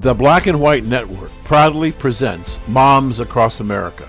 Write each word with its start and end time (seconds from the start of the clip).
The 0.00 0.12
Black 0.12 0.46
and 0.46 0.60
White 0.60 0.84
Network 0.84 1.30
proudly 1.44 1.90
presents 1.90 2.60
Moms 2.68 3.18
Across 3.18 3.60
America, 3.60 4.06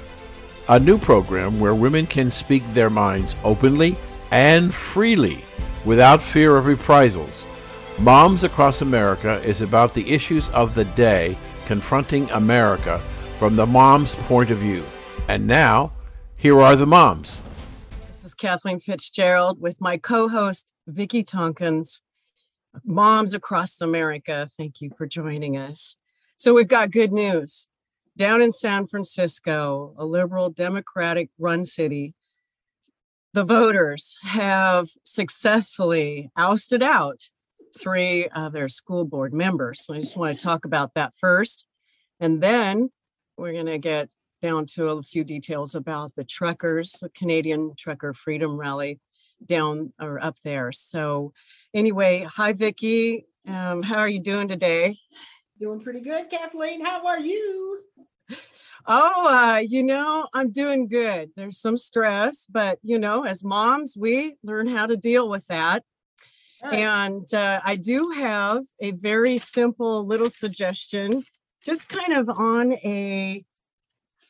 a 0.68 0.78
new 0.78 0.98
program 0.98 1.62
where 1.62 1.74
women 1.74 2.06
can 2.06 2.30
speak 2.30 2.62
their 2.74 2.90
minds 2.90 3.38
openly 3.46 3.96
and 4.30 4.74
freely 4.74 5.46
without 5.86 6.22
fear 6.22 6.58
of 6.58 6.66
reprisals. 6.66 7.46
Moms 8.00 8.44
Across 8.44 8.82
America 8.82 9.42
is 9.46 9.62
about 9.62 9.94
the 9.94 10.12
issues 10.12 10.50
of 10.50 10.76
the 10.76 10.84
day 10.84 11.38
confronting 11.66 12.30
America 12.32 13.00
from 13.40 13.56
the 13.56 13.66
mom's 13.66 14.14
point 14.16 14.52
of 14.52 14.58
view. 14.58 14.84
And 15.30 15.48
now, 15.48 15.94
here 16.38 16.60
are 16.60 16.76
the 16.76 16.86
moms. 16.86 17.40
This 18.10 18.26
is 18.26 18.34
Kathleen 18.34 18.82
Fitzgerald 18.82 19.62
with 19.62 19.80
my 19.80 19.96
co 19.98 20.28
host, 20.28 20.70
Vicki 20.86 21.24
Tompkins. 21.24 22.02
Moms 22.86 23.34
across 23.34 23.80
America, 23.82 24.48
thank 24.58 24.82
you 24.82 24.92
for 24.98 25.06
joining 25.06 25.58
us. 25.58 25.98
So, 26.36 26.54
we've 26.54 26.68
got 26.68 26.92
good 26.92 27.12
news. 27.12 27.68
Down 28.16 28.42
in 28.42 28.52
San 28.52 28.88
Francisco, 28.88 29.94
a 29.98 30.06
liberal 30.06 30.50
Democratic 30.50 31.30
run 31.38 31.66
city, 31.66 32.16
the 33.34 33.44
voters 33.44 34.18
have 34.24 34.90
successfully 35.04 36.32
ousted 36.36 36.82
out 36.82 37.30
three 37.78 38.28
of 38.30 38.54
their 38.54 38.70
school 38.70 39.06
board 39.06 39.34
members. 39.34 39.86
So, 39.86 39.94
I 39.94 40.00
just 40.00 40.18
want 40.18 40.38
to 40.38 40.44
talk 40.44 40.66
about 40.66 40.94
that 40.96 41.14
first. 41.20 41.66
And 42.20 42.42
then 42.42 42.90
we're 43.38 43.54
going 43.54 43.68
to 43.68 43.78
get 43.78 44.10
down 44.42 44.66
to 44.66 44.90
a 44.90 45.04
few 45.04 45.24
details 45.24 45.76
about 45.76 46.14
the 46.16 46.24
truckers, 46.24 46.92
the 47.02 47.10
Canadian 47.10 47.74
Trucker 47.76 48.14
Freedom 48.14 48.58
Rally 48.58 49.00
down 49.46 49.94
or 50.00 50.24
up 50.24 50.38
there. 50.44 50.72
So, 50.72 51.34
anyway, 51.74 52.24
hi, 52.24 52.54
Vicki. 52.54 53.26
Um, 53.48 53.82
how 53.84 54.00
are 54.00 54.10
you 54.10 54.22
doing 54.22 54.48
today? 54.48 54.98
Doing 55.60 55.82
pretty 55.82 56.02
good, 56.02 56.30
Kathleen. 56.30 56.84
How 56.84 57.06
are 57.08 57.20
you? 57.20 57.82
Oh, 58.90 59.28
uh, 59.28 59.58
you 59.58 59.84
know, 59.84 60.28
I'm 60.34 60.52
doing 60.52 60.88
good. 60.88 61.32
There's 61.36 61.60
some 61.60 61.76
stress, 61.76 62.48
but 62.50 62.80
you 62.84 62.98
know, 62.98 63.26
as 63.26 63.44
moms, 63.44 63.98
we 63.98 64.38
learn 64.44 64.68
how 64.68 64.86
to 64.86 64.96
deal 64.96 65.30
with 65.30 65.46
that. 65.48 65.84
Right. 66.64 66.80
And 66.80 67.34
uh, 67.34 67.60
I 67.66 67.76
do 67.76 68.14
have 68.16 68.64
a 68.80 68.92
very 68.92 69.40
simple 69.40 70.06
little 70.06 70.30
suggestion, 70.30 71.24
just 71.64 71.90
kind 71.90 72.14
of 72.14 72.30
on 72.30 72.74
a 72.74 73.44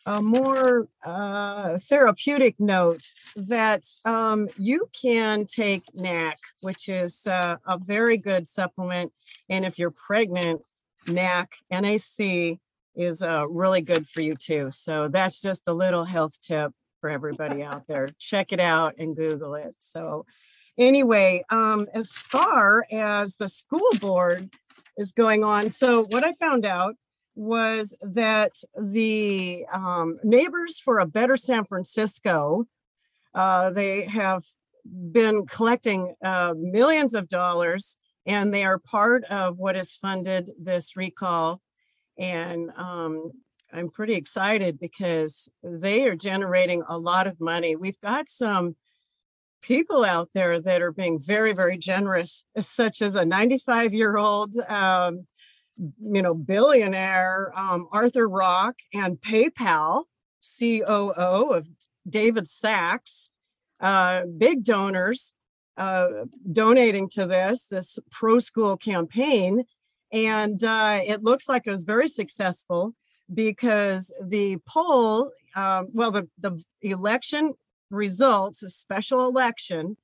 a 0.08 0.22
more 0.22 0.88
uh, 1.06 1.78
therapeutic 1.80 2.56
note 2.60 3.12
that 3.36 3.86
um, 4.06 4.48
you 4.58 4.90
can 5.00 5.46
take 5.46 5.84
NAC, 5.94 6.38
which 6.62 6.88
is 6.88 7.28
uh, 7.28 7.58
a 7.68 7.78
very 7.78 8.18
good 8.18 8.48
supplement. 8.48 9.12
And 9.50 9.66
if 9.66 9.78
you're 9.78 9.92
pregnant, 9.92 10.62
NAC, 11.08 11.58
NAC 11.70 12.58
is 12.96 13.22
uh, 13.22 13.48
really 13.50 13.82
good 13.82 14.08
for 14.08 14.22
you 14.22 14.36
too. 14.36 14.70
So 14.72 15.10
that's 15.10 15.42
just 15.42 15.68
a 15.68 15.74
little 15.74 16.06
health 16.06 16.40
tip 16.42 16.72
for 17.02 17.10
everybody 17.10 17.62
out 17.62 17.86
there. 17.88 18.08
Check 18.18 18.54
it 18.54 18.62
out 18.62 18.96
and 18.98 19.14
Google 19.14 19.56
it. 19.56 19.76
So, 19.78 20.26
anyway, 20.78 21.44
um, 21.50 21.86
as 21.94 22.12
far 22.12 22.86
as 22.92 23.36
the 23.36 23.50
school 23.50 23.90
board 24.00 24.50
is 24.98 25.12
going 25.12 25.44
on, 25.44 25.70
so 25.70 26.06
what 26.10 26.24
I 26.24 26.32
found 26.34 26.66
out 26.66 26.96
was 27.38 27.94
that 28.02 28.52
the 28.76 29.64
um, 29.72 30.18
neighbors 30.24 30.80
for 30.80 30.98
a 30.98 31.06
better 31.06 31.38
San 31.38 31.66
Francisco, 31.66 32.66
uh, 33.36 33.70
they 33.70 34.06
have 34.06 34.44
been 34.84 35.46
collecting 35.46 36.16
uh, 36.24 36.56
millions 36.58 37.14
of 37.14 37.28
dollars, 37.28 37.96
and 38.26 38.52
they 38.52 38.64
are 38.64 38.80
part 38.80 39.24
of 39.26 39.58
what 39.58 39.76
has 39.76 39.96
funded 39.96 40.50
this 40.60 40.98
recall. 40.98 41.62
And 42.18 42.72
um, 42.76 43.32
I'm 43.72 43.90
pretty 43.90 44.16
excited 44.16 44.80
because 44.80 45.48
they 45.62 46.04
are 46.08 46.16
generating 46.16 46.82
a 46.90 46.98
lot 46.98 47.28
of 47.28 47.40
money. 47.40 47.76
We've 47.76 48.00
got 48.00 48.30
some 48.30 48.76
people 49.62 50.04
out 50.04 50.30
there 50.34 50.60
that 50.60 50.82
are 50.82 50.92
being 50.92 51.20
very, 51.20 51.54
very 51.54 51.78
generous, 51.78 52.44
such 52.60 53.04
as 53.04 53.16
a 53.16 53.26
95 53.26 53.94
year 53.94 54.18
old 54.18 54.58
um, 54.58 55.28
you 55.78 56.22
know, 56.22 56.34
billionaire 56.34 57.52
um, 57.56 57.88
Arthur 57.92 58.28
Rock 58.28 58.76
and 58.94 59.20
PayPal 59.22 60.06
COO 60.60 61.52
of 61.54 61.68
David 62.08 62.48
Sacks, 62.48 63.30
uh, 63.80 64.24
big 64.38 64.64
donors 64.64 65.34
uh, 65.78 66.26
donating 66.52 67.08
to 67.10 67.28
this 67.28 67.68
this 67.68 68.00
pro 68.12 68.40
school 68.40 68.78
campaign, 68.78 69.64
and 70.12 70.64
uh, 70.64 71.00
it 71.06 71.24
looks 71.24 71.48
like 71.48 71.64
it 71.66 71.72
was 71.72 71.84
very 71.84 72.08
successful 72.08 72.94
because 73.34 74.12
the 74.24 74.58
poll, 74.68 75.32
um, 75.56 75.90
well, 75.94 76.12
the 76.12 76.28
the 76.40 76.64
election 76.82 77.54
results, 77.92 78.64
a 78.64 78.70
special 78.70 79.28
election, 79.28 79.98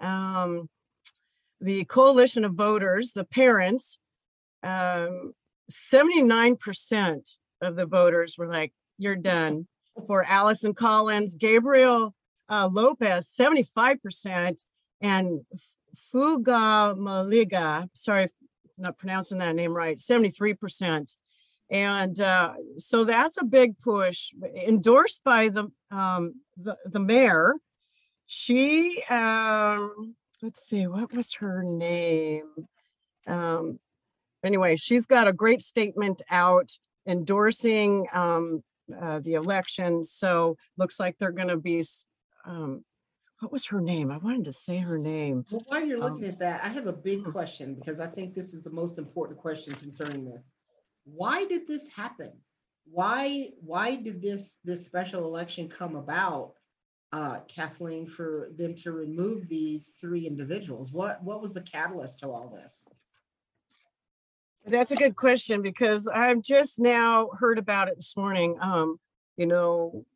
um, 0.00 0.68
the 1.60 1.84
coalition 1.84 2.44
of 2.44 2.52
voters, 2.54 3.12
the 3.12 3.24
parents 3.24 3.98
um, 4.64 5.32
79% 5.70 7.36
of 7.62 7.76
the 7.76 7.86
voters 7.86 8.36
were 8.38 8.48
like, 8.48 8.72
you're 8.98 9.16
done. 9.16 9.66
For 10.06 10.24
Allison 10.24 10.74
Collins, 10.74 11.36
Gabriel 11.36 12.14
uh, 12.48 12.68
Lopez, 12.70 13.28
75%, 13.38 14.64
and 15.00 15.40
Fuga 15.96 16.94
Maliga, 16.96 17.88
sorry, 17.94 18.28
not 18.76 18.98
pronouncing 18.98 19.38
that 19.38 19.54
name 19.54 19.72
right, 19.72 19.98
73%. 19.98 21.16
And 21.70 22.20
uh, 22.20 22.54
so 22.76 23.04
that's 23.04 23.40
a 23.40 23.44
big 23.44 23.78
push, 23.80 24.32
endorsed 24.54 25.22
by 25.24 25.48
the 25.48 25.70
um, 25.90 26.34
the, 26.56 26.76
the 26.84 27.00
mayor. 27.00 27.54
She, 28.26 29.02
um, 29.08 30.14
let's 30.42 30.66
see, 30.66 30.86
what 30.86 31.12
was 31.12 31.34
her 31.34 31.62
name? 31.62 32.50
Um, 33.26 33.78
anyway, 34.44 34.76
she's 34.76 35.06
got 35.06 35.28
a 35.28 35.32
great 35.32 35.62
statement 35.62 36.22
out 36.30 36.70
endorsing 37.06 38.06
um, 38.12 38.62
uh, 39.00 39.20
the 39.20 39.34
election. 39.34 40.04
So 40.04 40.56
looks 40.76 41.00
like 41.00 41.16
they're 41.18 41.32
going 41.32 41.48
to 41.48 41.56
be. 41.56 41.84
Um, 42.44 42.84
what 43.40 43.52
was 43.52 43.66
her 43.66 43.80
name? 43.80 44.10
I 44.10 44.16
wanted 44.18 44.44
to 44.44 44.52
say 44.52 44.78
her 44.78 44.96
name. 44.96 45.44
Well, 45.50 45.62
while 45.66 45.84
you're 45.84 45.98
looking 45.98 46.24
um, 46.24 46.30
at 46.30 46.38
that, 46.38 46.64
I 46.64 46.68
have 46.68 46.86
a 46.86 46.92
big 46.92 47.24
hmm. 47.24 47.30
question 47.30 47.74
because 47.74 48.00
I 48.00 48.06
think 48.06 48.34
this 48.34 48.54
is 48.54 48.62
the 48.62 48.70
most 48.70 48.96
important 48.96 49.38
question 49.38 49.74
concerning 49.74 50.24
this. 50.24 50.52
Why 51.04 51.44
did 51.44 51.66
this 51.66 51.88
happen? 51.88 52.32
Why 52.86 53.50
why 53.60 53.96
did 53.96 54.22
this 54.22 54.56
this 54.64 54.84
special 54.84 55.24
election 55.24 55.68
come 55.68 55.96
about, 55.96 56.54
uh, 57.12 57.40
Kathleen, 57.48 58.06
for 58.06 58.48
them 58.56 58.74
to 58.76 58.92
remove 58.92 59.48
these 59.48 59.92
three 60.00 60.26
individuals? 60.26 60.92
What 60.92 61.22
what 61.22 61.42
was 61.42 61.52
the 61.52 61.62
catalyst 61.62 62.20
to 62.20 62.28
all 62.30 62.48
this? 62.48 62.84
That's 64.66 64.92
a 64.92 64.96
good 64.96 65.14
question 65.14 65.60
because 65.60 66.08
I've 66.08 66.40
just 66.40 66.78
now 66.78 67.28
heard 67.38 67.58
about 67.58 67.88
it 67.88 67.96
this 67.96 68.16
morning. 68.16 68.56
Um, 68.62 68.98
you 69.36 69.44
know, 69.44 70.06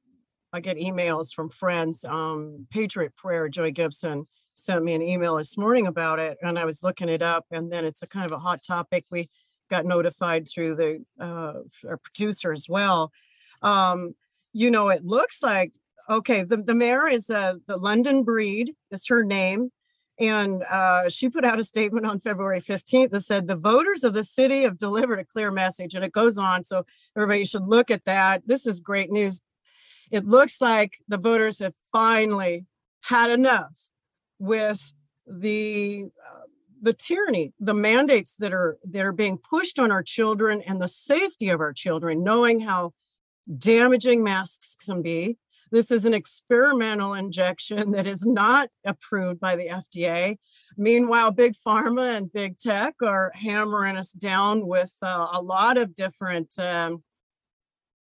I 0.55 0.61
get 0.61 0.79
emails 0.79 1.35
from 1.35 1.51
friends. 1.51 2.03
Um, 2.05 2.67
Patriot 2.71 3.15
Prayer, 3.15 3.51
Joey 3.51 3.73
Gibson 3.73 4.27
sent 4.55 4.85
me 4.85 4.95
an 4.95 5.03
email 5.03 5.37
this 5.37 5.59
morning 5.59 5.87
about 5.87 6.19
it, 6.19 6.39
and 6.41 6.59
I 6.59 6.65
was 6.65 6.83
looking 6.83 7.11
it 7.11 7.21
up. 7.21 7.45
And 7.51 7.71
then 7.71 7.85
it's 7.85 8.03
a 8.03 8.07
kind 8.07 8.25
of 8.25 8.33
a 8.33 8.39
hot 8.39 8.61
topic. 8.67 9.05
We 9.11 9.29
got 9.69 9.85
notified 9.85 10.49
through 10.49 10.77
the 10.77 11.05
uh, 11.23 11.61
our 11.87 11.99
producer 11.99 12.53
as 12.53 12.69
well. 12.71 13.13
Um, 13.61 14.15
you 14.55 14.71
know, 14.71 14.89
it 14.89 15.05
looks 15.05 15.43
like 15.43 15.73
okay. 16.09 16.43
The 16.45 16.57
the 16.57 16.75
mayor 16.75 17.07
is 17.07 17.29
uh, 17.29 17.57
the 17.67 17.77
London 17.77 18.23
Breed 18.23 18.75
is 18.91 19.07
her 19.09 19.23
name. 19.25 19.71
And 20.21 20.65
uh, 20.65 21.09
she 21.09 21.29
put 21.29 21.45
out 21.45 21.61
a 21.61 21.65
statement 21.65 22.05
on 22.05 22.19
February 22.19 22.61
15th 22.61 23.11
that 23.11 23.21
said 23.21 23.47
the 23.47 23.55
voters 23.55 24.03
of 24.03 24.15
the 24.15 24.25
city 24.25 24.63
have 24.63 24.77
delivered 24.77 25.21
a 25.21 25.25
clear 25.25 25.53
message. 25.53 25.95
And 25.95 26.05
it 26.05 26.13
goes 26.13 26.39
on. 26.39 26.65
So 26.65 26.85
everybody 27.17 27.45
should 27.45 27.67
look 27.67 27.91
at 27.91 28.05
that. 28.05 28.43
This 28.47 28.67
is 28.67 28.81
great 28.81 29.11
news. 29.11 29.41
It 30.11 30.25
looks 30.25 30.61
like 30.61 30.99
the 31.07 31.19
voters 31.19 31.61
have 31.61 31.75
finally 31.93 32.67
had 33.03 33.31
enough 33.31 33.73
with 34.39 34.93
the 35.27 36.07
uh, 36.07 36.41
the 36.81 36.93
tyranny 36.93 37.53
the 37.59 37.75
mandates 37.75 38.35
that 38.37 38.55
are 38.55 38.79
that 38.85 39.05
are 39.05 39.13
being 39.13 39.37
pushed 39.37 39.79
on 39.79 39.91
our 39.91 40.03
children 40.03 40.63
and 40.63 40.81
the 40.81 40.89
safety 40.89 41.49
of 41.49 41.61
our 41.61 41.73
children 41.73 42.23
knowing 42.23 42.61
how 42.61 42.93
damaging 43.59 44.23
masks 44.23 44.77
can 44.85 45.03
be 45.03 45.37
this 45.71 45.91
is 45.91 46.05
an 46.05 46.15
experimental 46.15 47.15
injection 47.15 47.93
that 47.93 48.07
is 48.07 48.25
not 48.25 48.69
approved 48.85 49.41
by 49.41 49.57
the 49.57 49.69
FDA. 49.69 50.39
Meanwhile, 50.77 51.33
big 51.33 51.55
pharma 51.67 52.17
and 52.17 52.33
big 52.33 52.59
tech 52.59 52.95
are 53.03 53.33
hammering 53.35 53.97
us 53.97 54.13
down 54.13 54.67
with 54.67 54.93
uh, 55.03 55.29
a 55.33 55.43
lot 55.43 55.77
of 55.77 55.95
different 55.95 56.59
um, 56.59 57.03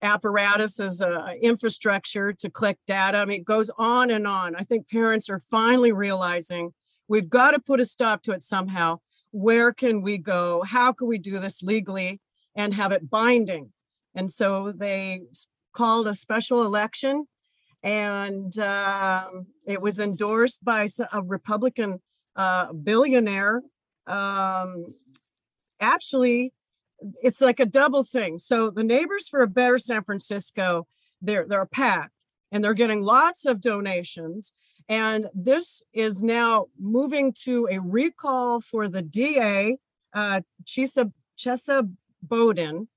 apparatuses, 0.03 1.03
uh, 1.03 1.33
infrastructure 1.41 2.33
to 2.33 2.51
collect 2.51 2.81
data. 2.87 3.19
I 3.19 3.25
mean, 3.25 3.41
it 3.41 3.47
goes 3.47 3.71
on 3.79 4.11
and 4.11 4.27
on. 4.27 4.55
I 4.55 4.63
think 4.63 4.89
parents 4.89 5.29
are 5.29 5.41
finally 5.51 5.93
realizing 5.93 6.73
we've 7.09 7.29
got 7.29 7.53
to 7.53 7.59
put 7.59 7.81
a 7.81 7.85
stop 7.85 8.23
to 8.25 8.33
it 8.33 8.43
somehow. 8.43 8.99
Where 9.31 9.73
can 9.73 10.03
we 10.03 10.19
go? 10.19 10.63
How 10.63 10.93
can 10.93 11.09
we 11.09 11.19
do 11.19 11.39
this 11.39 11.63
legally? 11.63 12.21
and 12.59 12.75
have 12.75 12.93
it 12.93 13.09
binding. 13.09 13.73
And 14.15 14.31
so 14.31 14.73
they 14.73 15.21
called 15.73 16.09
a 16.09 16.15
special 16.15 16.65
election 16.67 17.27
and 17.83 18.59
um, 18.59 19.47
it 19.67 19.81
was 19.81 20.01
endorsed 20.01 20.65
by 20.65 20.89
a 21.13 21.23
Republican 21.23 22.01
uh, 22.37 22.73
billionaire. 22.73 23.63
Um, 24.07 24.95
actually, 25.81 26.53
it's 27.23 27.41
like 27.41 27.61
a 27.61 27.67
double 27.67 28.05
thing. 28.05 28.39
So 28.39 28.71
the 28.71 28.83
Neighbors 28.83 29.29
for 29.29 29.43
a 29.43 29.47
Better 29.47 29.79
San 29.79 30.03
Francisco, 30.03 30.87
they're 31.23 31.47
they're 31.47 31.67
packed 31.67 32.25
and 32.51 32.63
they're 32.65 32.75
getting 32.75 33.03
lots 33.03 33.45
of 33.45 33.61
donations. 33.61 34.53
And 34.89 35.29
this 35.35 35.83
is 35.93 36.23
now 36.23 36.67
moving 36.81 37.35
to 37.45 37.69
a 37.71 37.79
recall 37.79 38.61
for 38.61 38.89
the 38.89 39.03
DA, 39.03 39.77
uh, 40.15 40.41
Chesa 40.65 41.13
Chesa 41.39 41.91
Boudin. 42.23 42.89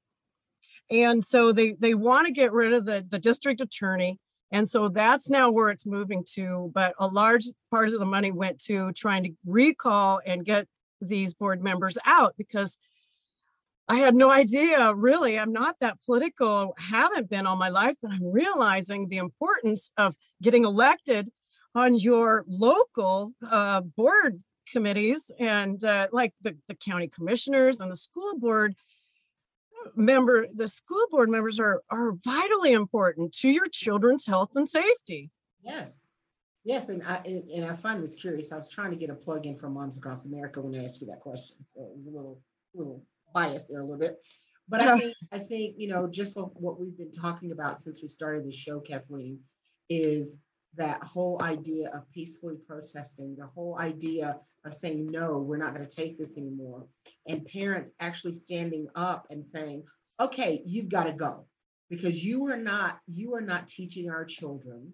And 0.90 1.24
so 1.24 1.52
they 1.52 1.74
they 1.80 1.94
want 1.94 2.28
to 2.28 2.34
get 2.34 2.54
rid 2.54 2.74
of 2.74 2.86
the 2.86 3.06
the 3.08 3.20
district 3.20 3.62
attorney. 3.62 4.20
And 4.52 4.68
so 4.68 4.90
that's 4.90 5.30
now 5.30 5.50
where 5.50 5.70
it's 5.70 5.86
moving 5.86 6.24
to. 6.34 6.72
But 6.74 6.94
a 7.00 7.08
large 7.08 7.46
part 7.70 7.90
of 7.90 8.00
the 8.00 8.06
money 8.06 8.32
went 8.32 8.60
to 8.66 8.92
trying 8.94 9.24
to 9.24 9.32
recall 9.46 10.22
and 10.26 10.46
get 10.46 10.68
these 11.02 11.34
board 11.34 11.64
members 11.64 11.98
out 12.06 12.36
because 12.38 12.78
I 13.88 13.98
had 13.98 14.16
no 14.16 14.30
idea, 14.30 14.94
really. 14.94 15.38
I'm 15.38 15.52
not 15.52 15.76
that 15.82 16.02
political, 16.06 16.74
haven't 16.78 17.30
been 17.30 17.46
all 17.46 17.58
my 17.58 17.70
life, 17.70 17.96
but 18.02 18.12
I'm 18.12 18.32
realizing 18.32 19.08
the 19.08 19.18
importance 19.18 19.92
of 19.98 20.16
getting 20.42 20.64
elected 20.64 21.30
on 21.76 21.96
your 21.96 22.46
local 22.48 23.34
uh, 23.50 23.82
board 23.82 24.42
committees 24.72 25.32
and 25.40 25.84
uh, 25.84 26.08
like 26.12 26.34
the, 26.42 26.56
the 26.68 26.76
county 26.76 27.08
commissioners 27.08 27.80
and 27.80 27.92
the 27.92 27.98
school 27.98 28.38
board 28.38 28.76
member, 29.96 30.48
the 30.54 30.68
school 30.68 31.06
board 31.12 31.30
members 31.30 31.60
are, 31.60 31.82
are 31.90 32.14
vitally 32.24 32.74
important 32.74 33.32
to 33.34 33.50
your 33.50 33.68
children's 33.68 34.26
health 34.26 34.52
and 34.56 34.70
safety. 34.70 35.30
Yes, 35.64 36.06
yes, 36.64 36.90
and 36.90 37.04
I, 37.04 37.22
and, 37.26 37.50
and 37.50 37.66
I 37.66 37.76
find 37.76 38.04
this 38.04 38.14
curious. 38.14 38.52
I 38.52 38.56
was 38.56 38.70
trying 38.70 38.92
to 38.92 38.98
get 38.98 39.10
a 39.10 39.16
plug 39.16 39.46
in 39.46 39.58
from 39.58 39.74
Moms 39.74 39.98
Across 39.98 40.26
America 40.26 40.62
when 40.62 40.80
I 40.80 40.86
asked 40.86 41.02
you 41.02 41.08
that 41.08 41.20
question, 41.20 41.58
so 41.66 41.82
it 41.82 41.96
was 41.96 42.08
a 42.08 42.12
little, 42.12 42.42
little 42.74 43.04
biased 43.34 43.70
there 43.70 43.82
a 43.82 43.84
little 43.84 44.00
bit. 44.00 44.18
But 44.70 44.82
I 44.82 44.98
think, 44.98 45.16
I 45.32 45.40
think, 45.40 45.76
you 45.78 45.90
know, 45.90 46.08
just 46.08 46.38
what 46.38 46.80
we've 46.80 46.98
been 46.98 47.12
talking 47.12 47.52
about 47.52 47.78
since 47.78 48.02
we 48.02 48.08
started 48.08 48.46
the 48.46 48.52
show, 48.52 48.80
Kathleen, 48.80 49.40
is 49.90 50.38
that 50.76 51.04
whole 51.04 51.42
idea 51.42 51.90
of 51.90 52.10
peacefully 52.12 52.56
protesting, 52.68 53.36
the 53.36 53.48
whole 53.48 53.78
idea 53.80 54.38
of 54.64 54.74
saying, 54.74 55.08
no, 55.08 55.38
we're 55.40 55.58
not 55.58 55.76
going 55.76 55.88
to 55.88 55.96
take 55.96 56.18
this 56.18 56.38
anymore. 56.38 56.86
And 57.28 57.46
parents 57.46 57.92
actually 58.00 58.34
standing 58.34 58.88
up 58.96 59.28
and 59.30 59.46
saying, 59.46 59.84
okay, 60.20 60.62
you've 60.66 60.90
got 60.90 61.06
to 61.06 61.14
go 61.14 61.46
because 61.90 62.24
you 62.24 62.48
are 62.48 62.58
not, 62.58 63.00
you 63.08 63.36
are 63.36 63.42
not 63.42 63.68
teaching 63.68 64.10
our 64.10 64.24
children 64.24 64.94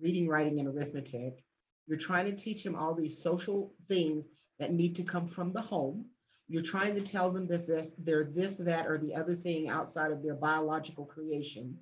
reading, 0.00 0.28
writing, 0.28 0.58
and 0.58 0.68
arithmetic. 0.68 1.42
You're 1.86 1.98
trying 1.98 2.26
to 2.26 2.36
teach 2.36 2.62
them 2.62 2.76
all 2.76 2.94
these 2.94 3.22
social 3.22 3.74
things 3.88 4.26
that 4.58 4.72
need 4.72 4.94
to 4.96 5.02
come 5.02 5.26
from 5.26 5.52
the 5.52 5.60
home. 5.60 6.06
You're 6.48 6.62
trying 6.62 6.94
to 6.94 7.00
tell 7.00 7.30
them 7.30 7.46
that 7.48 7.66
this, 7.66 7.90
they're 7.98 8.24
this, 8.24 8.56
that, 8.56 8.86
or 8.86 8.98
the 8.98 9.14
other 9.14 9.34
thing 9.34 9.68
outside 9.68 10.10
of 10.12 10.22
their 10.22 10.34
biological 10.34 11.04
creation. 11.04 11.76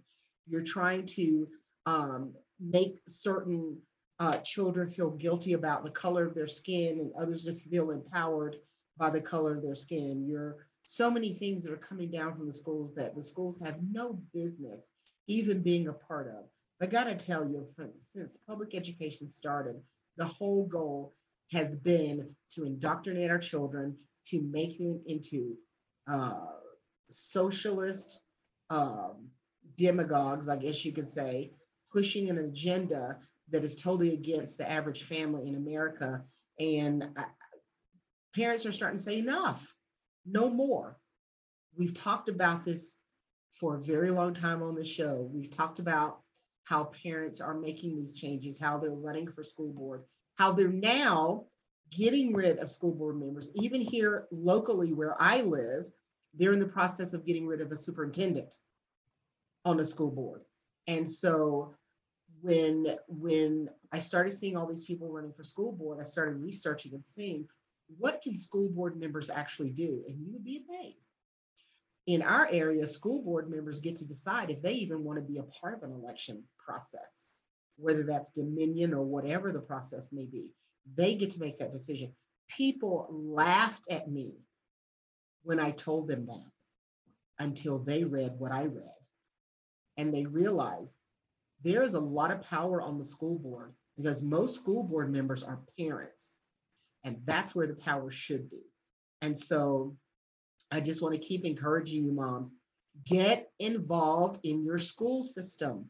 You're 0.46 0.62
trying 0.62 1.06
to 1.06 1.48
um, 1.86 2.34
make 2.60 3.00
certain 3.06 3.78
uh, 4.20 4.38
children 4.38 4.88
feel 4.88 5.10
guilty 5.10 5.52
about 5.52 5.84
the 5.84 5.90
color 5.90 6.26
of 6.26 6.34
their 6.34 6.48
skin 6.48 6.98
and 6.98 7.12
others 7.18 7.44
to 7.44 7.54
feel 7.54 7.90
empowered 7.90 8.56
by 8.96 9.10
the 9.10 9.20
color 9.20 9.56
of 9.56 9.62
their 9.62 9.76
skin. 9.76 10.26
You're 10.26 10.56
so 10.82 11.10
many 11.10 11.34
things 11.34 11.62
that 11.62 11.72
are 11.72 11.76
coming 11.76 12.10
down 12.10 12.34
from 12.34 12.46
the 12.46 12.52
schools 12.52 12.94
that 12.94 13.14
the 13.14 13.22
schools 13.22 13.58
have 13.62 13.76
no 13.92 14.20
business 14.32 14.92
even 15.28 15.62
being 15.62 15.88
a 15.88 15.92
part 15.92 16.28
of. 16.28 16.46
I 16.80 16.86
gotta 16.86 17.14
tell 17.14 17.48
you, 17.48 17.66
since 17.96 18.36
public 18.46 18.74
education 18.74 19.28
started, 19.28 19.76
the 20.16 20.24
whole 20.24 20.66
goal 20.66 21.14
has 21.52 21.74
been 21.76 22.34
to 22.54 22.64
indoctrinate 22.64 23.30
our 23.30 23.38
children, 23.38 23.96
to 24.26 24.40
make 24.42 24.78
them 24.78 25.00
into 25.06 25.56
uh, 26.10 26.46
socialist 27.08 28.20
um, 28.70 29.28
demagogues, 29.76 30.48
I 30.48 30.56
guess 30.56 30.84
you 30.84 30.92
could 30.92 31.08
say, 31.08 31.52
pushing 31.92 32.28
an 32.28 32.38
agenda 32.38 33.18
that 33.50 33.64
is 33.64 33.74
totally 33.74 34.14
against 34.14 34.58
the 34.58 34.70
average 34.70 35.04
family 35.04 35.48
in 35.48 35.56
America. 35.56 36.22
And 36.58 37.08
I- 37.16 37.30
parents 38.34 38.66
are 38.66 38.72
starting 38.72 38.98
to 38.98 39.02
say, 39.02 39.18
enough, 39.18 39.74
no 40.26 40.50
more. 40.50 40.98
We've 41.76 41.94
talked 41.94 42.28
about 42.28 42.64
this 42.64 42.94
for 43.58 43.76
a 43.76 43.82
very 43.82 44.10
long 44.10 44.34
time 44.34 44.62
on 44.62 44.74
the 44.74 44.84
show. 44.84 45.28
We've 45.32 45.50
talked 45.50 45.78
about 45.78 46.22
how 46.64 46.84
parents 47.02 47.40
are 47.40 47.54
making 47.54 47.96
these 47.96 48.14
changes, 48.14 48.58
how 48.58 48.78
they're 48.78 48.90
running 48.90 49.30
for 49.32 49.42
school 49.42 49.72
board, 49.72 50.04
how 50.36 50.52
they're 50.52 50.68
now 50.68 51.46
getting 51.90 52.34
rid 52.34 52.58
of 52.58 52.70
school 52.70 52.94
board 52.94 53.18
members. 53.18 53.50
Even 53.54 53.80
here 53.80 54.28
locally 54.30 54.92
where 54.92 55.20
I 55.20 55.40
live, 55.40 55.86
they're 56.34 56.52
in 56.52 56.58
the 56.58 56.66
process 56.66 57.14
of 57.14 57.24
getting 57.24 57.46
rid 57.46 57.60
of 57.60 57.72
a 57.72 57.76
superintendent 57.76 58.54
on 59.64 59.78
the 59.78 59.84
school 59.84 60.10
board. 60.10 60.42
And 60.88 61.08
so 61.08 61.74
when 62.40 62.96
when 63.08 63.68
I 63.92 63.98
started 63.98 64.32
seeing 64.32 64.56
all 64.56 64.66
these 64.66 64.84
people 64.84 65.08
running 65.12 65.32
for 65.32 65.44
school 65.44 65.70
board, 65.70 65.98
I 66.00 66.04
started 66.04 66.42
researching 66.42 66.94
and 66.94 67.04
seeing 67.04 67.46
what 67.98 68.22
can 68.22 68.36
school 68.36 68.68
board 68.68 68.98
members 68.98 69.30
actually 69.30 69.70
do? 69.70 70.04
And 70.08 70.18
you 70.20 70.32
would 70.32 70.44
be 70.44 70.64
amazed. 70.68 71.08
In 72.06 72.22
our 72.22 72.48
area, 72.50 72.86
school 72.86 73.22
board 73.22 73.50
members 73.50 73.80
get 73.80 73.96
to 73.96 74.06
decide 74.06 74.50
if 74.50 74.62
they 74.62 74.72
even 74.72 75.04
want 75.04 75.18
to 75.18 75.24
be 75.24 75.38
a 75.38 75.42
part 75.42 75.74
of 75.74 75.82
an 75.82 75.92
election 75.94 76.42
process, 76.58 77.28
whether 77.76 78.02
that's 78.02 78.30
dominion 78.30 78.94
or 78.94 79.04
whatever 79.04 79.52
the 79.52 79.60
process 79.60 80.08
may 80.10 80.24
be. 80.24 80.54
They 80.96 81.14
get 81.14 81.30
to 81.32 81.40
make 81.40 81.58
that 81.58 81.72
decision. 81.72 82.12
People 82.48 83.08
laughed 83.10 83.86
at 83.90 84.10
me 84.10 84.38
when 85.42 85.60
I 85.60 85.70
told 85.70 86.08
them 86.08 86.26
that 86.26 86.50
until 87.38 87.78
they 87.78 88.04
read 88.04 88.38
what 88.38 88.52
I 88.52 88.64
read. 88.64 88.97
And 89.98 90.14
they 90.14 90.24
realize 90.24 90.96
there 91.62 91.82
is 91.82 91.94
a 91.94 92.00
lot 92.00 92.30
of 92.30 92.40
power 92.40 92.80
on 92.80 92.98
the 92.98 93.04
school 93.04 93.38
board 93.38 93.74
because 93.96 94.22
most 94.22 94.54
school 94.54 94.84
board 94.84 95.12
members 95.12 95.42
are 95.42 95.60
parents. 95.78 96.38
And 97.04 97.18
that's 97.24 97.54
where 97.54 97.66
the 97.66 97.74
power 97.74 98.10
should 98.10 98.48
be. 98.48 98.62
And 99.22 99.36
so 99.36 99.96
I 100.70 100.80
just 100.80 101.02
want 101.02 101.14
to 101.14 101.20
keep 101.20 101.44
encouraging 101.44 102.04
you, 102.04 102.12
moms, 102.12 102.54
get 103.04 103.50
involved 103.58 104.40
in 104.44 104.64
your 104.64 104.78
school 104.78 105.22
system, 105.22 105.86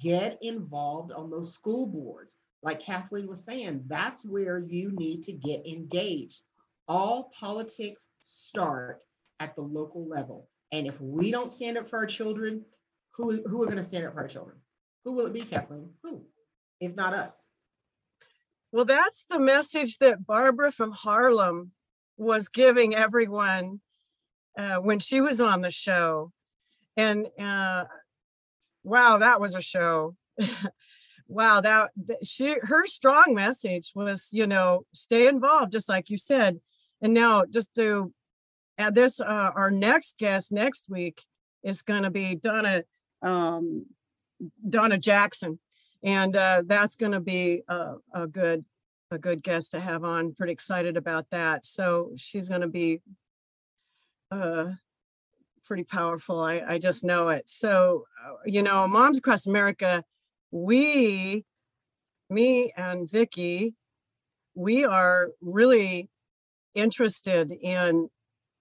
get 0.00 0.38
involved 0.42 1.12
on 1.12 1.30
those 1.30 1.52
school 1.52 1.86
boards. 1.86 2.36
Like 2.62 2.80
Kathleen 2.80 3.26
was 3.26 3.44
saying, 3.44 3.84
that's 3.86 4.24
where 4.24 4.58
you 4.58 4.92
need 4.92 5.22
to 5.24 5.32
get 5.32 5.66
engaged. 5.66 6.40
All 6.86 7.30
politics 7.38 8.06
start 8.20 9.00
at 9.40 9.54
the 9.54 9.62
local 9.62 10.06
level. 10.08 10.48
And 10.72 10.86
if 10.86 11.00
we 11.00 11.30
don't 11.30 11.50
stand 11.50 11.78
up 11.78 11.88
for 11.88 11.98
our 11.98 12.06
children, 12.06 12.64
who, 13.18 13.42
who 13.42 13.62
are 13.62 13.66
going 13.66 13.76
to 13.76 13.84
stand 13.84 14.06
up 14.06 14.14
for 14.14 14.20
our 14.20 14.28
children? 14.28 14.56
Who 15.04 15.12
will 15.12 15.26
it 15.26 15.32
be, 15.32 15.42
Kathleen? 15.42 15.90
Who, 16.02 16.22
if 16.80 16.94
not 16.94 17.12
us? 17.12 17.34
Well, 18.70 18.84
that's 18.84 19.24
the 19.28 19.40
message 19.40 19.98
that 19.98 20.24
Barbara 20.24 20.70
from 20.70 20.92
Harlem 20.92 21.72
was 22.16 22.48
giving 22.48 22.94
everyone 22.94 23.80
uh, 24.56 24.76
when 24.76 25.00
she 25.00 25.20
was 25.20 25.40
on 25.40 25.62
the 25.62 25.70
show. 25.70 26.32
And 26.96 27.26
uh, 27.40 27.84
wow, 28.84 29.18
that 29.18 29.40
was 29.40 29.54
a 29.54 29.60
show. 29.60 30.14
wow, 31.28 31.60
that 31.60 31.90
she 32.22 32.56
her 32.62 32.86
strong 32.86 33.34
message 33.34 33.92
was, 33.94 34.28
you 34.30 34.46
know, 34.46 34.84
stay 34.92 35.26
involved, 35.26 35.72
just 35.72 35.88
like 35.88 36.08
you 36.08 36.18
said. 36.18 36.60
And 37.00 37.14
now, 37.14 37.44
just 37.48 37.74
to 37.74 38.12
add 38.76 38.94
this, 38.94 39.20
uh, 39.20 39.50
our 39.54 39.70
next 39.70 40.18
guest 40.18 40.52
next 40.52 40.86
week 40.88 41.22
is 41.62 41.82
going 41.82 42.02
to 42.02 42.10
be 42.10 42.34
Donna 42.34 42.82
um, 43.22 43.86
Donna 44.68 44.98
Jackson. 44.98 45.58
And 46.02 46.36
uh, 46.36 46.62
that's 46.66 46.96
going 46.96 47.12
to 47.12 47.20
be 47.20 47.62
a, 47.68 47.94
a 48.14 48.26
good 48.26 48.64
a 49.10 49.18
good 49.18 49.42
guest 49.42 49.70
to 49.70 49.80
have 49.80 50.04
on. 50.04 50.34
Pretty 50.34 50.52
excited 50.52 50.96
about 50.96 51.30
that. 51.30 51.64
So 51.64 52.12
she's 52.16 52.48
going 52.48 52.60
to 52.60 52.68
be 52.68 53.00
uh 54.30 54.72
pretty 55.64 55.84
powerful. 55.84 56.40
I 56.40 56.62
i 56.66 56.78
just 56.78 57.04
know 57.04 57.28
it. 57.30 57.48
So 57.48 58.04
uh, 58.24 58.34
you 58.44 58.62
know 58.62 58.86
moms 58.86 59.18
across 59.18 59.46
america 59.46 60.04
we 60.50 61.44
me 62.30 62.72
and 62.76 63.10
vicky 63.10 63.74
we 64.54 64.84
are 64.84 65.30
really 65.40 66.08
interested 66.74 67.52
in 67.52 68.08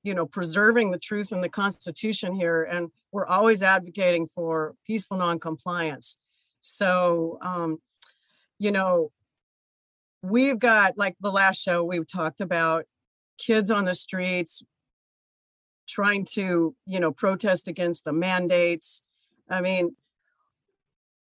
you 0.07 0.15
know 0.15 0.25
preserving 0.25 0.91
the 0.91 0.99
truth 0.99 1.31
in 1.31 1.41
the 1.41 1.49
constitution 1.49 2.33
here 2.33 2.63
and 2.63 2.89
we're 3.11 3.27
always 3.27 3.61
advocating 3.61 4.27
for 4.27 4.73
peaceful 4.85 5.17
non-compliance 5.17 6.17
so, 6.67 7.37
um, 7.41 7.79
you 8.59 8.71
know, 8.71 9.11
we've 10.21 10.59
got 10.59 10.97
like 10.97 11.15
the 11.21 11.31
last 11.31 11.61
show 11.61 11.83
we 11.83 12.03
talked 12.03 12.41
about 12.41 12.85
kids 13.37 13.71
on 13.71 13.85
the 13.85 13.95
streets 13.95 14.61
trying 15.87 16.25
to, 16.25 16.75
you 16.85 16.99
know, 16.99 17.11
protest 17.11 17.67
against 17.67 18.03
the 18.03 18.11
mandates. 18.11 19.01
I 19.49 19.61
mean, 19.61 19.95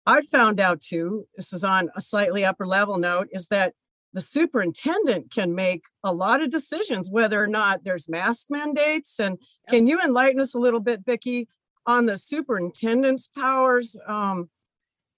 I 0.05 0.21
found 0.21 0.59
out 0.59 0.81
too, 0.81 1.27
this 1.35 1.53
is 1.53 1.63
on 1.63 1.89
a 1.95 2.01
slightly 2.01 2.43
upper 2.43 2.67
level 2.67 2.97
note, 2.97 3.29
is 3.31 3.47
that 3.47 3.73
the 4.13 4.21
superintendent 4.21 5.31
can 5.31 5.53
make 5.53 5.83
a 6.03 6.13
lot 6.13 6.41
of 6.41 6.49
decisions 6.49 7.09
whether 7.09 7.41
or 7.41 7.47
not 7.47 7.83
there's 7.83 8.09
mask 8.09 8.47
mandates. 8.49 9.19
And 9.19 9.37
Yep. 9.39 9.69
can 9.69 9.87
you 9.87 9.99
enlighten 10.01 10.41
us 10.41 10.53
a 10.53 10.59
little 10.59 10.79
bit, 10.79 11.05
Vicki, 11.05 11.47
on 11.85 12.05
the 12.05 12.17
superintendent's 12.17 13.27
powers 13.27 13.95
um, 14.07 14.49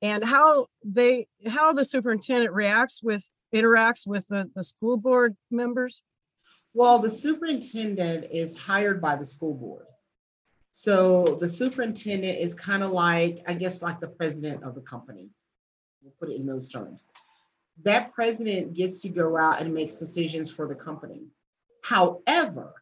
and 0.02 0.24
how 0.24 0.68
they 0.84 1.28
how 1.48 1.74
the 1.74 1.86
superintendent 1.86 2.54
reacts 2.54 3.02
with 3.02 3.32
interacts 3.54 4.08
with 4.08 4.28
the, 4.28 4.50
the 4.56 4.64
school 4.64 4.98
board 4.98 5.36
members? 5.50 6.04
Well, 6.74 7.00
the 7.00 7.10
superintendent 7.10 8.26
is 8.32 8.56
hired 8.56 9.02
by 9.02 9.16
the 9.16 9.26
school 9.26 9.54
board. 9.54 9.86
So 10.72 11.38
the 11.42 11.50
superintendent 11.50 12.40
is 12.40 12.54
kind 12.54 12.82
of 12.82 12.92
like, 12.92 13.44
I 13.46 13.54
guess, 13.54 13.82
like 13.82 14.00
the 14.00 14.08
president 14.08 14.64
of 14.64 14.74
the 14.76 14.82
company. 14.82 15.30
We'll 16.02 16.14
put 16.18 16.30
it 16.30 16.40
in 16.40 16.46
those 16.46 16.70
terms. 16.70 17.10
That 17.84 18.14
president 18.14 18.74
gets 18.74 19.02
to 19.02 19.10
go 19.10 19.38
out 19.38 19.62
and 19.62 19.74
makes 19.74 19.96
decisions 19.96 20.50
for 20.50 20.68
the 20.68 20.76
company. 20.76 21.22
However, 21.84 22.74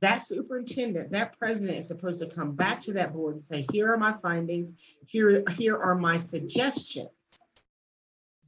that 0.00 0.18
superintendent, 0.18 1.12
that 1.12 1.38
president 1.38 1.78
is 1.78 1.86
supposed 1.86 2.20
to 2.20 2.26
come 2.26 2.52
back 2.52 2.82
to 2.82 2.92
that 2.94 3.12
board 3.12 3.36
and 3.36 3.44
say, 3.44 3.66
here 3.72 3.92
are 3.92 3.96
my 3.96 4.12
findings, 4.14 4.72
here, 5.06 5.44
here 5.56 5.78
are 5.78 5.94
my 5.94 6.18
suggestions. 6.18 7.08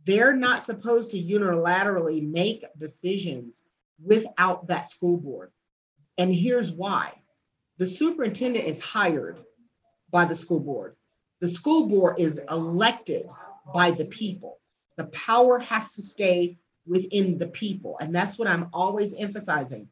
They're 0.05 0.37
not 0.37 0.63
supposed 0.63 1.13
to 1.13 1.23
unilaterally 1.23 2.23
make 2.23 2.65
decisions 2.79 3.63
without 4.05 4.69
that 4.69 4.91
school 4.91 5.17
board. 5.17 5.51
And 6.19 6.35
here's 6.35 6.71
why. 6.71 7.13
The 7.79 7.87
superintendent 7.87 8.67
is 8.67 8.81
hired 8.81 9.39
by 10.11 10.25
the 10.27 10.37
school 10.37 10.61
board. 10.61 10.97
The 11.41 11.49
school 11.49 11.87
board 11.87 12.19
is 12.19 12.41
elected 12.51 13.27
by 13.73 13.91
the 13.91 14.05
people. 14.07 14.59
The 14.97 15.05
power 15.07 15.59
has 15.59 15.93
to 15.95 16.03
stay 16.03 16.59
within 16.87 17.39
the 17.39 17.49
people. 17.49 17.97
And 18.01 18.15
that's 18.15 18.39
what 18.39 18.49
I'm 18.49 18.69
always 18.73 19.15
emphasizing. 19.15 19.89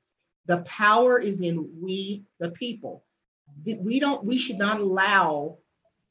The 0.46 0.58
power 0.58 1.18
is 1.18 1.40
in 1.40 1.68
we, 1.80 2.24
the 2.38 2.50
people. 2.50 3.04
We 3.78 4.00
don't, 4.00 4.24
we 4.24 4.38
should 4.38 4.58
not 4.58 4.80
allow 4.80 5.58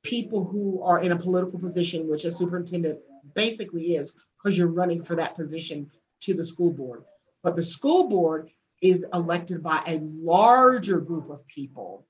people 0.03 0.43
who 0.43 0.81
are 0.83 0.99
in 0.99 1.11
a 1.11 1.17
political 1.17 1.59
position, 1.59 2.09
which 2.09 2.25
a 2.25 2.31
superintendent 2.31 2.99
basically 3.35 3.95
is, 3.95 4.13
because 4.37 4.57
you're 4.57 4.67
running 4.67 5.03
for 5.03 5.15
that 5.15 5.35
position 5.35 5.89
to 6.21 6.33
the 6.33 6.43
school 6.43 6.71
board. 6.71 7.03
But 7.41 7.55
the 7.55 7.63
school 7.63 8.09
board 8.09 8.49
is 8.81 9.05
elected 9.13 9.63
by 9.63 9.81
a 9.87 9.99
larger 10.01 10.99
group 10.99 11.29
of 11.29 11.47
people 11.47 12.05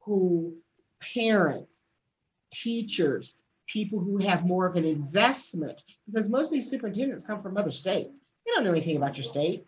who 0.00 0.54
parents, 1.14 1.86
teachers, 2.52 3.34
people 3.72 4.00
who 4.00 4.18
have 4.18 4.44
more 4.44 4.66
of 4.66 4.76
an 4.76 4.84
investment, 4.84 5.82
because 6.06 6.28
most 6.28 6.48
of 6.48 6.52
these 6.52 6.68
superintendents 6.68 7.24
come 7.24 7.42
from 7.42 7.56
other 7.56 7.70
states. 7.70 8.20
They 8.44 8.52
don't 8.52 8.64
know 8.64 8.72
anything 8.72 8.96
about 8.96 9.16
your 9.16 9.24
state. 9.24 9.64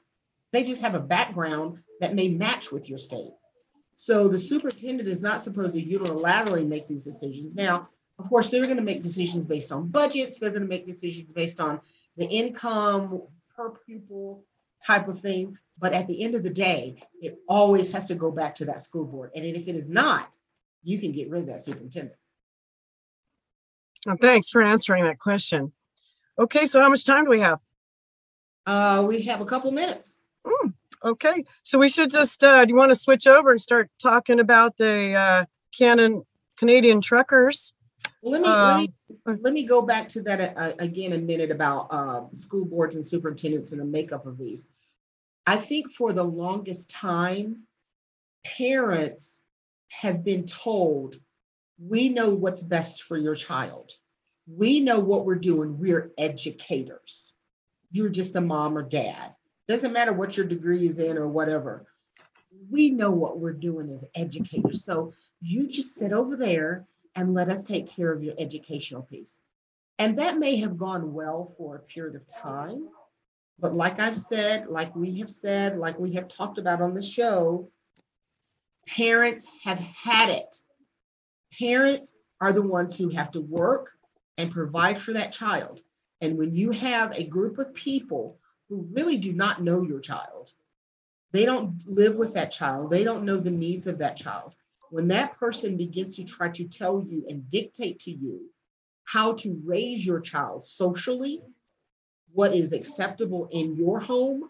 They 0.53 0.63
just 0.63 0.83
have 0.83 0.95
a 0.95 1.01
background 1.01 1.79
that 2.01 2.15
may 2.15 2.29
match 2.29 2.71
with 2.71 2.89
your 2.89 2.99
state. 2.99 3.33
So 3.95 4.29
the 4.29 4.39
superintendent 4.39 5.09
is 5.09 5.23
not 5.23 5.43
supposed 5.43 5.75
to 5.75 5.83
unilaterally 5.83 6.67
make 6.67 6.87
these 6.87 7.05
decisions. 7.05 7.55
Now, 7.55 7.89
of 8.19 8.29
course, 8.29 8.49
they're 8.49 8.65
going 8.65 8.77
to 8.77 8.83
make 8.83 9.03
decisions 9.03 9.47
based 9.47 9.73
on 9.73 9.89
budgets. 9.89 10.39
They're 10.39 10.51
going 10.51 10.63
to 10.63 10.69
make 10.69 10.87
decisions 10.87 11.33
based 11.33 11.61
on 11.61 11.81
the 12.17 12.27
income 12.27 13.23
per 13.57 13.71
pupil 13.87 14.45
type 14.85 15.09
of 15.09 15.21
thing. 15.21 15.57
But 15.79 15.93
at 15.93 16.07
the 16.07 16.23
end 16.23 16.35
of 16.35 16.43
the 16.43 16.51
day, 16.51 17.03
it 17.21 17.39
always 17.49 17.93
has 17.93 18.07
to 18.09 18.15
go 18.15 18.31
back 18.31 18.55
to 18.57 18.67
that 18.67 18.83
school 18.83 19.05
board. 19.05 19.31
And 19.35 19.45
if 19.45 19.67
it 19.67 19.75
is 19.75 19.89
not, 19.89 20.29
you 20.83 21.01
can 21.01 21.13
get 21.13 21.31
rid 21.31 21.43
of 21.43 21.47
that 21.49 21.65
superintendent. 21.65 22.17
Thanks 24.21 24.51
for 24.51 24.63
answering 24.63 25.05
that 25.05 25.19
question. 25.19 25.73
Okay, 26.39 26.67
so 26.67 26.81
how 26.81 26.89
much 26.89 27.05
time 27.05 27.25
do 27.25 27.31
we 27.31 27.41
have? 27.41 27.61
Uh, 28.67 29.05
we 29.07 29.23
have 29.23 29.41
a 29.41 29.45
couple 29.45 29.71
minutes. 29.71 30.19
Okay, 31.05 31.45
so 31.63 31.79
we 31.79 31.89
should 31.89 32.11
just, 32.11 32.43
uh, 32.43 32.65
do 32.65 32.71
you 32.71 32.77
want 32.77 32.91
to 32.91 32.99
switch 32.99 33.27
over 33.27 33.51
and 33.51 33.61
start 33.61 33.91
talking 33.99 34.41
about 34.41 34.77
the, 34.79 35.15
uh, 35.15 35.45
Canon, 35.77 36.25
Canadian 36.57 37.01
truckers? 37.01 37.75
Let 38.23 38.41
me, 38.41 38.49
let 38.49 38.77
me, 38.77 38.93
Um, 39.27 39.39
let 39.43 39.53
me 39.53 39.65
go 39.65 39.83
back 39.83 40.09
to 40.09 40.23
that 40.23 40.57
uh, 40.57 40.73
again 40.79 41.13
a 41.13 41.19
minute 41.19 41.51
about 41.51 41.89
uh, 41.91 42.23
school 42.33 42.65
boards 42.65 42.97
and 42.97 43.05
superintendents 43.05 43.73
and 43.73 43.81
the 43.81 43.85
makeup 43.85 44.27
of 44.27 44.39
these. 44.39 44.67
I 45.47 45.57
think 45.57 45.91
for 45.91 46.13
the 46.13 46.25
longest 46.25 46.89
time, 46.89 47.65
parents 48.45 49.43
have 49.89 50.25
been 50.25 50.47
told, 50.47 51.21
we 51.79 52.09
know 52.09 52.31
what's 52.31 52.61
best 52.61 53.03
for 53.03 53.17
your 53.17 53.35
child. 53.35 53.93
We 54.47 54.81
know 54.81 54.99
what 54.99 55.25
we're 55.25 55.37
doing. 55.37 55.79
We're 55.79 56.13
educators. 56.19 57.33
You're 57.91 58.11
just 58.11 58.37
a 58.37 58.41
mom 58.41 58.77
or 58.77 58.83
dad. 58.83 59.35
Doesn't 59.69 59.93
matter 59.93 60.13
what 60.13 60.37
your 60.37 60.47
degree 60.47 60.87
is 60.87 60.99
in 60.99 61.17
or 61.17 61.29
whatever. 61.29 61.87
We 62.71 62.91
know 62.91 63.11
what 63.11 63.41
we're 63.41 63.53
doing 63.53 63.91
as 63.91 64.05
educators. 64.15 64.85
So 64.85 65.13
you 65.41 65.67
just 65.67 65.95
sit 65.95 66.13
over 66.13 66.37
there 66.37 66.87
and 67.15 67.35
let 67.35 67.49
us 67.49 67.63
take 67.63 67.89
care 67.89 68.13
of 68.13 68.23
your 68.23 68.35
educational 68.39 69.03
piece. 69.03 69.41
And 69.99 70.19
that 70.19 70.39
may 70.39 70.57
have 70.57 70.77
gone 70.77 71.13
well 71.13 71.55
for 71.57 71.77
a 71.77 71.81
period 71.81 72.17
of 72.17 72.27
time. 72.27 72.89
But 73.59 73.73
like 73.73 74.01
I've 74.01 74.17
said, 74.17 74.67
like 74.67 74.95
we 74.97 75.19
have 75.21 75.31
said, 75.31 75.79
like 75.79 75.99
we 75.99 76.13
have 76.15 76.29
talked 76.29 76.59
about 76.59 76.83
on 76.83 76.95
the 76.95 77.03
show, 77.03 77.71
parents 78.87 79.47
have 79.63 79.79
had 79.79 80.31
it. 80.31 80.57
Parents 81.59 82.15
are 82.41 82.53
the 82.53 82.63
ones 82.63 82.97
who 82.97 83.09
have 83.11 83.31
to 83.33 83.41
work 83.41 83.91
and 84.39 84.51
provide 84.51 85.01
for 85.01 85.13
that 85.13 85.33
child. 85.33 85.81
And 86.21 86.37
when 86.39 86.55
you 86.55 86.71
have 86.71 87.13
a 87.13 87.25
group 87.25 87.59
of 87.59 87.75
people 87.75 88.39
who 88.69 88.89
really 88.93 89.19
do 89.19 89.33
not 89.33 89.63
know 89.63 89.83
your 89.83 90.01
child, 90.01 90.53
they 91.33 91.45
don't 91.45 91.83
live 91.87 92.17
with 92.17 92.35
that 92.35 92.51
child, 92.53 92.91
they 92.91 93.05
don't 93.05 93.25
know 93.25 93.39
the 93.39 93.51
needs 93.51 93.87
of 93.87 93.99
that 93.99 94.17
child 94.17 94.55
when 94.95 95.09
that 95.09 95.37
person 95.41 95.77
begins 95.77 96.15
to 96.15 96.23
try 96.23 96.49
to 96.49 96.69
tell 96.69 97.03
you 97.05 97.27
and 97.29 97.51
dictate 97.51 97.99
to 97.99 98.13
you 98.13 98.49
how 99.03 99.33
to 99.33 99.61
raise 99.65 100.07
your 100.07 100.21
child 100.21 100.65
socially, 100.65 101.43
what 102.33 102.55
is 102.55 102.73
acceptable 102.73 103.49
in 103.51 103.75
your 103.75 103.99
home, 103.99 104.49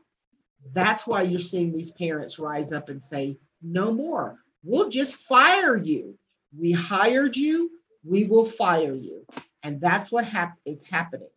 that's 0.74 1.06
why 1.06 1.22
you're 1.22 1.40
seeing 1.40 1.72
these 1.72 1.92
parents 1.92 2.38
rise 2.38 2.72
up 2.72 2.90
and 2.90 3.02
say, 3.02 3.38
no 3.62 3.90
more. 3.90 4.38
We'll 4.62 4.90
just 4.90 5.16
fire 5.16 5.78
you. 5.78 6.18
We 6.58 6.72
hired 6.72 7.36
you, 7.36 7.70
we 8.04 8.24
will 8.24 8.44
fire 8.44 8.94
you. 8.94 9.26
And 9.62 9.80
that's 9.80 10.12
what 10.12 10.24
hap- 10.24 10.58
is 10.64 10.84
happening. 10.84 11.30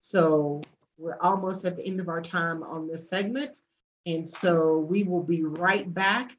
So 0.00 0.62
we're 0.98 1.18
almost 1.20 1.64
at 1.64 1.76
the 1.76 1.86
end 1.86 2.00
of 2.00 2.08
our 2.08 2.20
time 2.20 2.62
on 2.62 2.86
this 2.86 3.08
segment. 3.08 3.60
And 4.06 4.28
so 4.28 4.78
we 4.78 5.04
will 5.04 5.22
be 5.22 5.42
right 5.42 5.92
back 5.92 6.32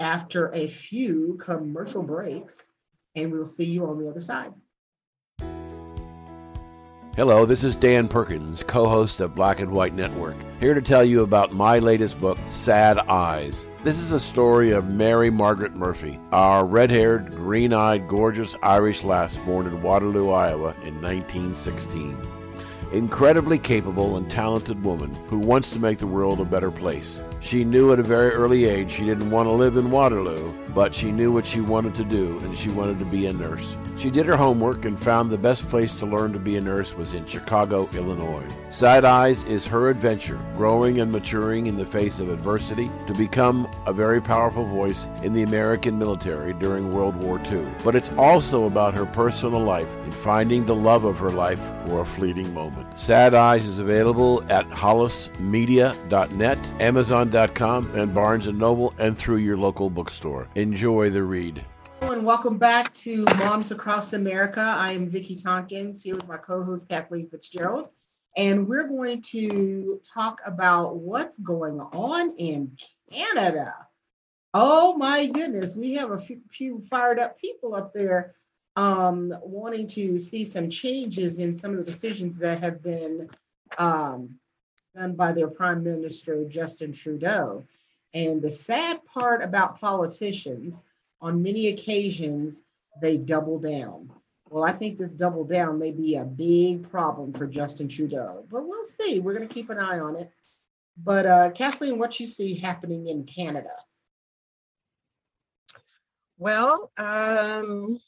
after 0.00 0.52
a 0.52 0.68
few 0.68 1.38
commercial 1.42 2.02
breaks, 2.02 2.68
and 3.16 3.32
we'll 3.32 3.46
see 3.46 3.64
you 3.64 3.86
on 3.86 3.98
the 3.98 4.08
other 4.08 4.20
side. 4.20 4.52
Hello, 7.18 7.44
this 7.44 7.64
is 7.64 7.74
Dan 7.74 8.06
Perkins, 8.06 8.62
co 8.62 8.88
host 8.88 9.18
of 9.18 9.34
Black 9.34 9.58
and 9.58 9.72
White 9.72 9.92
Network, 9.92 10.36
here 10.60 10.72
to 10.72 10.80
tell 10.80 11.02
you 11.02 11.24
about 11.24 11.52
my 11.52 11.80
latest 11.80 12.20
book, 12.20 12.38
Sad 12.46 12.96
Eyes. 12.96 13.66
This 13.82 13.98
is 13.98 14.12
a 14.12 14.20
story 14.20 14.70
of 14.70 14.88
Mary 14.88 15.28
Margaret 15.28 15.74
Murphy, 15.74 16.20
our 16.30 16.64
red 16.64 16.92
haired, 16.92 17.30
green 17.30 17.72
eyed, 17.72 18.06
gorgeous 18.06 18.54
Irish 18.62 19.02
lass 19.02 19.36
born 19.38 19.66
in 19.66 19.82
Waterloo, 19.82 20.30
Iowa 20.30 20.76
in 20.84 21.02
1916. 21.02 22.37
Incredibly 22.92 23.58
capable 23.58 24.16
and 24.16 24.30
talented 24.30 24.82
woman 24.82 25.12
who 25.28 25.38
wants 25.38 25.70
to 25.72 25.78
make 25.78 25.98
the 25.98 26.06
world 26.06 26.40
a 26.40 26.44
better 26.44 26.70
place. 26.70 27.22
She 27.40 27.62
knew 27.62 27.92
at 27.92 27.98
a 27.98 28.02
very 28.02 28.30
early 28.30 28.64
age 28.64 28.90
she 28.90 29.04
didn't 29.04 29.30
want 29.30 29.46
to 29.46 29.52
live 29.52 29.76
in 29.76 29.90
Waterloo, 29.90 30.52
but 30.74 30.94
she 30.94 31.12
knew 31.12 31.30
what 31.30 31.46
she 31.46 31.60
wanted 31.60 31.94
to 31.96 32.04
do 32.04 32.38
and 32.38 32.58
she 32.58 32.68
wanted 32.70 32.98
to 32.98 33.04
be 33.04 33.26
a 33.26 33.32
nurse. 33.32 33.76
She 33.98 34.10
did 34.10 34.26
her 34.26 34.36
homework 34.36 34.84
and 34.84 34.98
found 34.98 35.30
the 35.30 35.38
best 35.38 35.68
place 35.68 35.92
to 35.96 36.06
learn 36.06 36.32
to 36.32 36.38
be 36.38 36.56
a 36.56 36.60
nurse 36.60 36.94
was 36.94 37.14
in 37.14 37.26
Chicago, 37.26 37.88
Illinois. 37.94 38.46
Sad 38.70 39.04
Eyes 39.04 39.44
is 39.44 39.66
her 39.66 39.90
adventure, 39.90 40.40
growing 40.56 41.00
and 41.00 41.12
maturing 41.12 41.66
in 41.66 41.76
the 41.76 41.84
face 41.84 42.20
of 42.20 42.30
adversity 42.30 42.90
to 43.06 43.14
become 43.14 43.68
a 43.86 43.92
very 43.92 44.20
powerful 44.20 44.64
voice 44.64 45.08
in 45.22 45.32
the 45.32 45.42
American 45.42 45.98
military 45.98 46.54
during 46.54 46.92
World 46.92 47.16
War 47.16 47.40
II. 47.50 47.66
But 47.84 47.96
it's 47.96 48.10
also 48.12 48.64
about 48.64 48.94
her 48.94 49.06
personal 49.06 49.60
life 49.60 49.92
and 50.04 50.14
finding 50.14 50.64
the 50.64 50.76
love 50.76 51.04
of 51.04 51.18
her 51.18 51.30
life 51.30 51.60
for 51.86 52.00
a 52.00 52.06
fleeting 52.06 52.52
moment. 52.54 52.77
Sad 52.96 53.34
Eyes 53.34 53.66
is 53.66 53.78
available 53.78 54.42
at 54.50 54.66
hollismedia.net, 54.70 56.58
amazon.com, 56.80 57.94
and 57.94 58.14
Barnes 58.14 58.48
& 58.48 58.52
Noble, 58.52 58.94
and 58.98 59.16
through 59.16 59.36
your 59.38 59.56
local 59.56 59.90
bookstore. 59.90 60.48
Enjoy 60.54 61.10
the 61.10 61.22
read. 61.22 61.64
Hello 62.00 62.12
And 62.12 62.24
welcome 62.24 62.58
back 62.58 62.94
to 62.94 63.24
Moms 63.36 63.70
Across 63.70 64.12
America. 64.12 64.60
I 64.60 64.92
am 64.92 65.08
Vicki 65.08 65.36
Tompkins 65.36 66.02
here 66.02 66.16
with 66.16 66.28
my 66.28 66.36
co-host 66.36 66.88
Kathleen 66.88 67.28
Fitzgerald, 67.28 67.90
and 68.36 68.68
we're 68.68 68.88
going 68.88 69.22
to 69.22 70.00
talk 70.04 70.40
about 70.46 70.96
what's 70.96 71.38
going 71.38 71.80
on 71.80 72.34
in 72.36 72.76
Canada. 73.12 73.74
Oh 74.54 74.96
my 74.96 75.26
goodness, 75.26 75.76
we 75.76 75.94
have 75.94 76.12
a 76.12 76.18
few, 76.18 76.40
few 76.48 76.82
fired 76.88 77.18
up 77.18 77.38
people 77.38 77.74
up 77.74 77.92
there 77.92 78.34
um, 78.78 79.34
wanting 79.42 79.88
to 79.88 80.20
see 80.20 80.44
some 80.44 80.70
changes 80.70 81.40
in 81.40 81.52
some 81.52 81.72
of 81.72 81.78
the 81.78 81.84
decisions 81.84 82.38
that 82.38 82.62
have 82.62 82.80
been 82.80 83.28
um, 83.76 84.38
done 84.96 85.16
by 85.16 85.32
their 85.32 85.48
Prime 85.48 85.82
Minister 85.82 86.44
Justin 86.44 86.92
Trudeau. 86.92 87.64
And 88.14 88.40
the 88.40 88.48
sad 88.48 89.04
part 89.04 89.42
about 89.42 89.80
politicians, 89.80 90.84
on 91.20 91.42
many 91.42 91.68
occasions, 91.68 92.62
they 93.02 93.16
double 93.16 93.58
down. 93.58 94.12
Well, 94.48 94.62
I 94.62 94.70
think 94.70 94.96
this 94.96 95.10
double 95.10 95.44
down 95.44 95.80
may 95.80 95.90
be 95.90 96.14
a 96.14 96.24
big 96.24 96.88
problem 96.88 97.32
for 97.32 97.48
Justin 97.48 97.88
Trudeau, 97.88 98.46
but 98.48 98.64
we'll 98.64 98.84
see. 98.84 99.18
We're 99.18 99.34
going 99.34 99.48
to 99.48 99.52
keep 99.52 99.70
an 99.70 99.80
eye 99.80 99.98
on 99.98 100.14
it. 100.14 100.30
But 100.96 101.26
uh, 101.26 101.50
Kathleen, 101.50 101.98
what 101.98 102.20
you 102.20 102.28
see 102.28 102.54
happening 102.54 103.08
in 103.08 103.24
Canada? 103.24 103.74
Well, 106.38 106.92
um, 106.96 108.00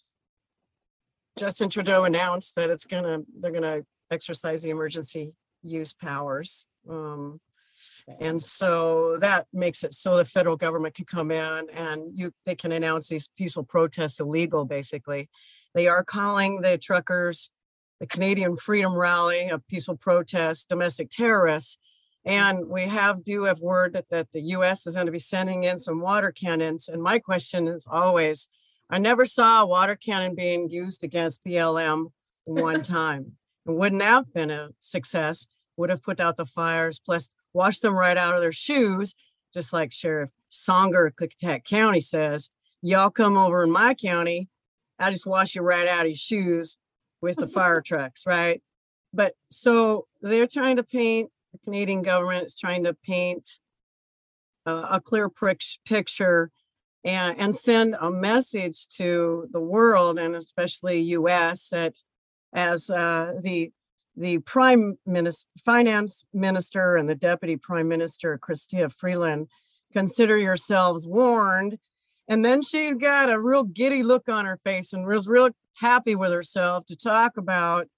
Justin 1.39 1.69
Trudeau 1.69 2.05
announced 2.05 2.55
that 2.57 2.71
it's 2.71 2.85
gonna, 2.85 3.21
they're 3.41 3.53
gonna 3.53 3.81
exercise 4.11 4.63
the 4.63 4.71
emergency 4.71 5.33
use 5.63 5.93
powers. 5.93 6.67
Um, 6.89 7.41
and 8.19 8.43
so 8.43 9.19
that 9.21 9.47
makes 9.53 9.85
it 9.85 9.93
so 9.93 10.17
the 10.17 10.25
federal 10.25 10.57
government 10.57 10.95
can 10.95 11.05
come 11.05 11.31
in 11.31 11.71
and 11.71 12.11
you, 12.15 12.33
they 12.45 12.55
can 12.55 12.73
announce 12.73 13.09
these 13.09 13.29
peaceful 13.37 13.63
protests 13.63 14.21
illegal, 14.21 14.65
basically. 14.65 15.29
They 15.75 15.87
are 15.87 16.03
calling 16.03 16.61
the 16.61 16.79
truckers, 16.79 17.51
the 18.01 18.07
Canadian 18.07 18.57
Freedom 18.57 18.95
Rally, 18.95 19.49
a 19.49 19.59
peaceful 19.59 19.97
protest, 19.97 20.69
domestic 20.69 21.11
terrorists. 21.11 21.79
And 22.25 22.69
we 22.69 22.83
have 22.83 23.25
do 23.25 23.45
have 23.45 23.61
word 23.61 23.93
that, 23.95 24.07
that 24.11 24.29
the 24.33 24.43
US 24.57 24.87
is 24.87 24.95
going 24.95 25.07
to 25.07 25.13
be 25.13 25.19
sending 25.19 25.65
in 25.65 25.79
some 25.79 26.01
water 26.01 26.33
cannons. 26.33 26.89
And 26.89 27.03
my 27.03 27.19
question 27.19 27.69
is 27.69 27.87
always, 27.91 28.49
I 28.91 28.99
never 28.99 29.25
saw 29.25 29.63
a 29.63 29.67
water 29.67 29.95
cannon 29.95 30.35
being 30.35 30.69
used 30.69 31.05
against 31.05 31.45
BLM 31.45 32.11
one 32.45 32.83
time. 32.83 33.33
It 33.67 33.73
wouldn't 33.73 34.03
have 34.03 34.33
been 34.33 34.51
a 34.51 34.71
success, 34.81 35.47
would 35.77 35.91
have 35.91 36.03
put 36.03 36.19
out 36.19 36.37
the 36.37 36.47
fires, 36.47 36.99
plus 36.99 37.29
washed 37.53 37.83
them 37.83 37.95
right 37.95 38.17
out 38.17 38.35
of 38.35 38.41
their 38.41 38.53
shoes, 38.53 39.15
just 39.55 39.73
like 39.73 39.93
Sheriff 39.93 40.31
Songer, 40.51 41.07
of 41.07 41.15
Klickitat 41.15 41.65
County 41.65 42.01
says. 42.01 42.51
Y'all 42.83 43.11
come 43.11 43.37
over 43.37 43.63
in 43.63 43.71
my 43.71 43.95
county, 43.95 44.49
I 44.99 45.11
just 45.11 45.27
wash 45.27 45.55
you 45.55 45.63
right 45.63 45.89
out 45.89 46.03
of 46.03 46.09
your 46.09 46.17
shoes 46.17 46.79
with 47.21 47.37
the 47.37 47.49
fire 47.49 47.81
trucks, 47.87 48.27
right? 48.27 48.63
But 49.13 49.35
so 49.51 50.07
they're 50.21 50.47
trying 50.47 50.77
to 50.77 50.83
paint 50.83 51.31
the 51.53 51.59
Canadian 51.59 52.03
government 52.03 52.47
is 52.47 52.55
trying 52.55 52.85
to 52.85 52.95
paint 52.95 53.49
uh, 54.67 54.87
a 54.91 55.01
clear 55.01 55.29
picture 55.85 56.51
and, 57.05 57.39
and 57.39 57.55
send 57.55 57.97
a 58.01 58.11
message 58.11 58.89
to 58.89 59.49
the 59.53 59.61
world 59.61 60.19
and 60.19 60.37
especially 60.37 61.01
U.S. 61.01 61.69
that 61.69 61.97
as 62.53 62.91
uh, 62.91 63.35
the 63.41 63.73
the 64.17 64.39
prime 64.39 64.99
minister, 65.07 65.49
finance 65.65 66.25
minister, 66.35 66.97
and 66.97 67.09
the 67.09 67.15
deputy 67.15 67.57
prime 67.57 67.89
minister, 67.89 68.39
Chrystia 68.39 68.93
Freeland, 68.93 69.49
consider 69.93 70.37
yourselves 70.37 71.07
warned. 71.07 71.79
And 72.29 72.45
then 72.45 72.61
she 72.61 72.93
got 72.93 73.31
a 73.31 73.41
real 73.41 73.65
giddy 73.65 74.03
look 74.03 74.29
on 74.29 74.45
her 74.45 74.59
face 74.59 74.93
and 74.93 75.07
was 75.07 75.27
real 75.27 75.51
happy 75.75 76.15
with 76.15 76.33
herself 76.33 76.85
to 76.87 76.97
talk 76.97 77.37
about 77.37 77.89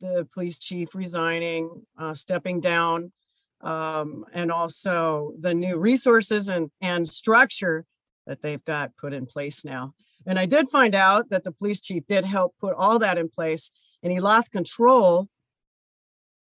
the 0.00 0.26
police 0.32 0.58
chief 0.58 0.94
resigning, 0.94 1.84
uh, 1.98 2.14
stepping 2.14 2.60
down, 2.60 3.12
um, 3.60 4.24
and 4.32 4.50
also 4.50 5.32
the 5.38 5.54
new 5.54 5.76
resources 5.76 6.48
and, 6.48 6.70
and 6.80 7.06
structure 7.06 7.84
that 8.26 8.42
they've 8.42 8.64
got 8.64 8.96
put 8.96 9.12
in 9.12 9.26
place 9.26 9.64
now. 9.64 9.94
And 10.26 10.38
I 10.38 10.46
did 10.46 10.68
find 10.68 10.94
out 10.94 11.30
that 11.30 11.44
the 11.44 11.52
police 11.52 11.80
chief 11.80 12.04
did 12.06 12.24
help 12.24 12.54
put 12.60 12.74
all 12.74 12.98
that 13.00 13.18
in 13.18 13.28
place, 13.28 13.70
and 14.02 14.12
he 14.12 14.20
lost 14.20 14.52
control 14.52 15.28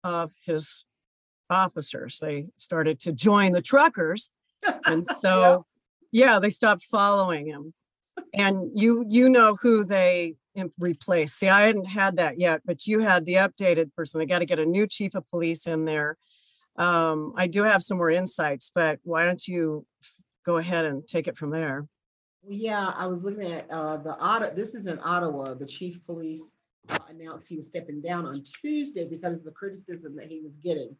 of 0.03 0.31
his 0.43 0.85
officers. 1.49 2.19
They 2.19 2.45
started 2.55 2.99
to 3.01 3.11
join 3.11 3.51
the 3.51 3.61
truckers, 3.61 4.31
and 4.85 5.05
so 5.19 5.65
yeah. 6.11 6.25
yeah, 6.33 6.39
they 6.39 6.49
stopped 6.49 6.83
following 6.83 7.47
him. 7.47 7.73
And 8.33 8.71
you 8.73 9.05
you 9.07 9.29
know 9.29 9.55
who 9.55 9.83
they 9.83 10.35
replaced. 10.77 11.37
See, 11.39 11.47
I 11.47 11.67
hadn't 11.67 11.85
had 11.85 12.17
that 12.17 12.39
yet, 12.39 12.61
but 12.65 12.85
you 12.85 12.99
had 12.99 13.25
the 13.25 13.35
updated 13.35 13.93
person. 13.95 14.19
They 14.19 14.25
got 14.25 14.39
to 14.39 14.45
get 14.45 14.59
a 14.59 14.65
new 14.65 14.87
chief 14.87 15.15
of 15.15 15.27
police 15.29 15.67
in 15.67 15.85
there. 15.85 16.17
Um, 16.77 17.33
I 17.35 17.47
do 17.47 17.63
have 17.63 17.83
some 17.83 17.97
more 17.97 18.09
insights, 18.09 18.71
but 18.73 18.99
why 19.03 19.25
don't 19.25 19.45
you 19.47 19.85
go 20.45 20.57
ahead 20.57 20.85
and 20.85 21.07
take 21.07 21.27
it 21.27 21.37
from 21.37 21.49
there? 21.49 21.87
Yeah, 22.47 22.93
I 22.95 23.07
was 23.07 23.23
looking 23.23 23.51
at 23.51 23.69
uh, 23.69 23.97
the 23.97 24.17
Ottawa. 24.17 24.53
This 24.53 24.73
is 24.73 24.87
in 24.87 24.99
Ottawa. 25.03 25.53
The 25.53 25.65
chief 25.65 26.03
police 26.05 26.55
uh, 26.87 26.97
announced 27.09 27.47
he 27.47 27.57
was 27.57 27.67
stepping 27.67 28.01
down 28.01 28.25
on 28.25 28.43
Tuesday 28.61 29.07
because 29.07 29.39
of 29.39 29.45
the 29.45 29.51
criticism 29.51 30.15
that 30.15 30.27
he 30.27 30.41
was 30.41 30.55
getting, 30.63 30.95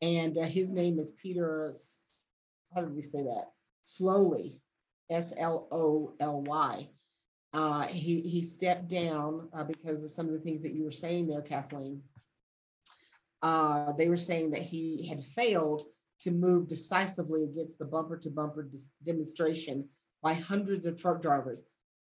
and 0.00 0.38
uh, 0.38 0.42
his 0.42 0.70
name 0.70 0.98
is 0.98 1.12
Peter. 1.12 1.74
How 2.74 2.80
did 2.80 2.94
we 2.94 3.02
say 3.02 3.22
that? 3.22 3.46
Slowly, 3.82 4.60
S 5.10 5.32
L 5.36 5.68
O 5.70 6.14
L 6.20 6.42
Y. 6.42 6.88
Uh, 7.54 7.86
he, 7.86 8.20
he 8.20 8.42
stepped 8.42 8.88
down 8.88 9.48
uh, 9.54 9.64
because 9.64 10.04
of 10.04 10.10
some 10.10 10.26
of 10.26 10.32
the 10.32 10.38
things 10.38 10.62
that 10.62 10.74
you 10.74 10.84
were 10.84 10.90
saying 10.90 11.26
there, 11.26 11.40
Kathleen. 11.40 12.02
Uh, 13.40 13.92
they 13.92 14.08
were 14.08 14.18
saying 14.18 14.50
that 14.50 14.62
he 14.62 15.06
had 15.08 15.24
failed 15.24 15.84
to 16.20 16.30
move 16.30 16.68
decisively 16.68 17.44
against 17.44 17.78
the 17.78 17.84
bumper 17.84 18.16
to 18.16 18.30
bumper 18.30 18.68
demonstration 19.04 19.88
by 20.22 20.34
hundreds 20.34 20.86
of 20.86 21.00
truck 21.00 21.22
drivers. 21.22 21.64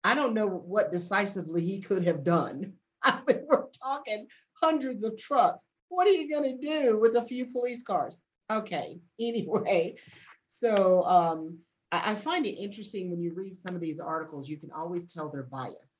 I 0.05 0.15
don't 0.15 0.35
know 0.35 0.47
what 0.47 0.93
decisively 0.93 1.65
he 1.65 1.81
could 1.81 2.05
have 2.07 2.23
done. 2.23 2.75
I 3.03 3.21
mean, 3.27 3.41
we're 3.49 3.67
talking 3.83 4.27
hundreds 4.61 5.05
of 5.05 5.19
trucks. 5.19 5.65
What 5.89 6.07
are 6.07 6.13
you 6.13 6.31
going 6.31 6.59
to 6.59 6.67
do 6.67 6.99
with 6.99 7.17
a 7.17 7.27
few 7.27 7.47
police 7.47 7.83
cars? 7.83 8.17
Okay, 8.51 9.01
anyway. 9.21 9.97
So 10.45 11.03
um, 11.05 11.59
I, 11.91 12.13
I 12.13 12.15
find 12.15 12.47
it 12.47 12.51
interesting 12.51 13.11
when 13.11 13.21
you 13.21 13.33
read 13.35 13.57
some 13.57 13.75
of 13.75 13.81
these 13.81 14.01
articles, 14.01 14.49
you 14.49 14.59
can 14.59 14.71
always 14.71 15.13
tell 15.13 15.31
their 15.31 15.45
bias. 15.45 15.95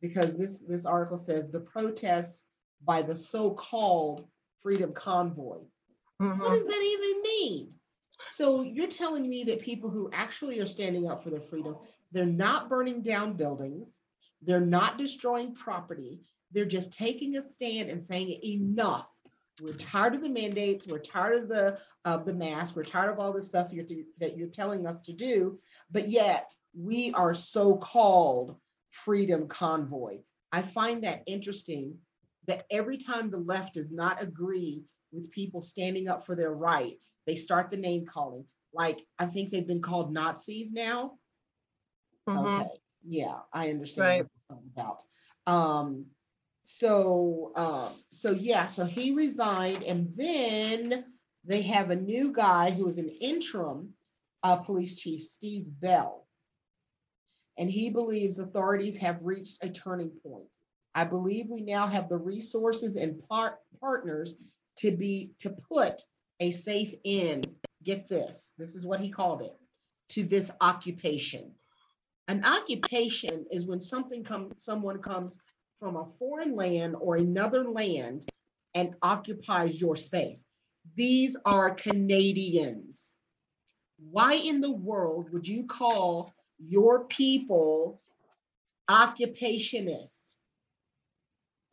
Because 0.00 0.36
this, 0.36 0.58
this 0.58 0.84
article 0.84 1.16
says 1.16 1.48
the 1.48 1.60
protests 1.60 2.46
by 2.84 3.02
the 3.02 3.14
so-called 3.14 4.26
Freedom 4.60 4.92
Convoy. 4.92 5.58
Mm-hmm. 6.22 6.40
What 6.40 6.50
does 6.50 6.66
that 6.66 6.82
even 6.82 7.22
mean? 7.22 7.68
So 8.28 8.62
you're 8.62 8.86
telling 8.86 9.28
me 9.28 9.44
that 9.44 9.60
people 9.60 9.90
who 9.90 10.08
actually 10.12 10.60
are 10.60 10.66
standing 10.66 11.08
up 11.08 11.24
for 11.24 11.30
their 11.30 11.40
freedom, 11.40 11.76
they're 12.12 12.24
not 12.26 12.68
burning 12.68 13.02
down 13.02 13.34
buildings, 13.34 13.98
they're 14.42 14.60
not 14.60 14.98
destroying 14.98 15.54
property, 15.54 16.20
they're 16.52 16.64
just 16.64 16.92
taking 16.92 17.36
a 17.36 17.42
stand 17.42 17.90
and 17.90 18.04
saying 18.04 18.38
enough. 18.44 19.08
We're 19.60 19.74
tired 19.74 20.14
of 20.14 20.22
the 20.22 20.28
mandates. 20.28 20.86
We're 20.86 20.98
tired 20.98 21.42
of 21.42 21.48
the 21.48 21.78
of 22.04 22.24
the 22.24 22.34
mask. 22.34 22.74
We're 22.74 22.84
tired 22.84 23.10
of 23.12 23.18
all 23.18 23.32
this 23.32 23.48
stuff 23.48 23.72
you're 23.72 23.84
that 24.18 24.36
you're 24.36 24.48
telling 24.48 24.86
us 24.86 25.04
to 25.06 25.12
do. 25.12 25.58
But 25.90 26.08
yet 26.08 26.50
we 26.74 27.12
are 27.12 27.34
so-called 27.34 28.56
freedom 28.90 29.46
convoy. 29.48 30.20
I 30.52 30.62
find 30.62 31.04
that 31.04 31.22
interesting 31.26 31.98
that 32.46 32.64
every 32.70 32.96
time 32.96 33.30
the 33.30 33.38
left 33.38 33.74
does 33.74 33.90
not 33.90 34.22
agree 34.22 34.84
with 35.12 35.30
people 35.30 35.62
standing 35.62 36.08
up 36.08 36.26
for 36.26 36.34
their 36.34 36.52
right, 36.52 36.98
they 37.26 37.36
start 37.36 37.70
the 37.70 37.76
name 37.76 38.06
calling. 38.06 38.44
Like 38.72 39.06
I 39.18 39.26
think 39.26 39.50
they've 39.50 39.66
been 39.66 39.82
called 39.82 40.12
Nazis 40.12 40.72
now. 40.72 41.18
Mm-hmm. 42.28 42.46
Okay, 42.46 42.70
yeah, 43.06 43.38
I 43.52 43.70
understand 43.70 44.06
right. 44.06 44.22
what 44.22 44.30
you're 44.48 44.56
talking 44.56 44.70
about. 44.74 45.02
Um, 45.46 46.06
so 46.62 47.52
uh, 47.54 47.90
so 48.10 48.30
yeah, 48.30 48.66
so 48.66 48.84
he 48.84 49.12
resigned, 49.12 49.82
and 49.82 50.12
then 50.16 51.04
they 51.44 51.62
have 51.62 51.90
a 51.90 51.96
new 51.96 52.32
guy 52.32 52.70
who 52.70 52.88
is 52.88 52.98
an 52.98 53.08
interim 53.08 53.90
uh, 54.42 54.56
police 54.56 54.96
chief, 54.96 55.24
Steve 55.24 55.66
Bell, 55.80 56.26
and 57.58 57.70
he 57.70 57.90
believes 57.90 58.38
authorities 58.38 58.96
have 58.96 59.18
reached 59.22 59.58
a 59.62 59.68
turning 59.68 60.10
point. 60.24 60.46
I 60.94 61.04
believe 61.04 61.48
we 61.48 61.62
now 61.62 61.86
have 61.86 62.08
the 62.08 62.18
resources 62.18 62.96
and 62.96 63.20
par- 63.28 63.58
partners 63.80 64.34
to 64.78 64.90
be 64.90 65.32
to 65.40 65.50
put 65.50 66.02
a 66.40 66.50
safe 66.50 66.94
end. 67.04 67.48
Get 67.84 68.08
this. 68.08 68.52
This 68.58 68.74
is 68.74 68.86
what 68.86 69.00
he 69.00 69.10
called 69.10 69.42
it 69.42 69.56
to 70.10 70.24
this 70.24 70.50
occupation. 70.60 71.52
An 72.28 72.44
occupation 72.44 73.46
is 73.50 73.66
when 73.66 73.80
something 73.80 74.22
comes, 74.22 74.62
someone 74.62 74.98
comes 74.98 75.38
from 75.80 75.96
a 75.96 76.06
foreign 76.18 76.54
land 76.54 76.94
or 77.00 77.16
another 77.16 77.64
land 77.64 78.28
and 78.74 78.94
occupies 79.02 79.80
your 79.80 79.96
space. 79.96 80.44
These 80.96 81.36
are 81.44 81.74
Canadians. 81.74 83.12
Why 84.10 84.34
in 84.34 84.60
the 84.60 84.70
world 84.70 85.30
would 85.32 85.46
you 85.46 85.66
call 85.66 86.32
your 86.58 87.04
people 87.06 88.00
occupationists? 88.88 90.21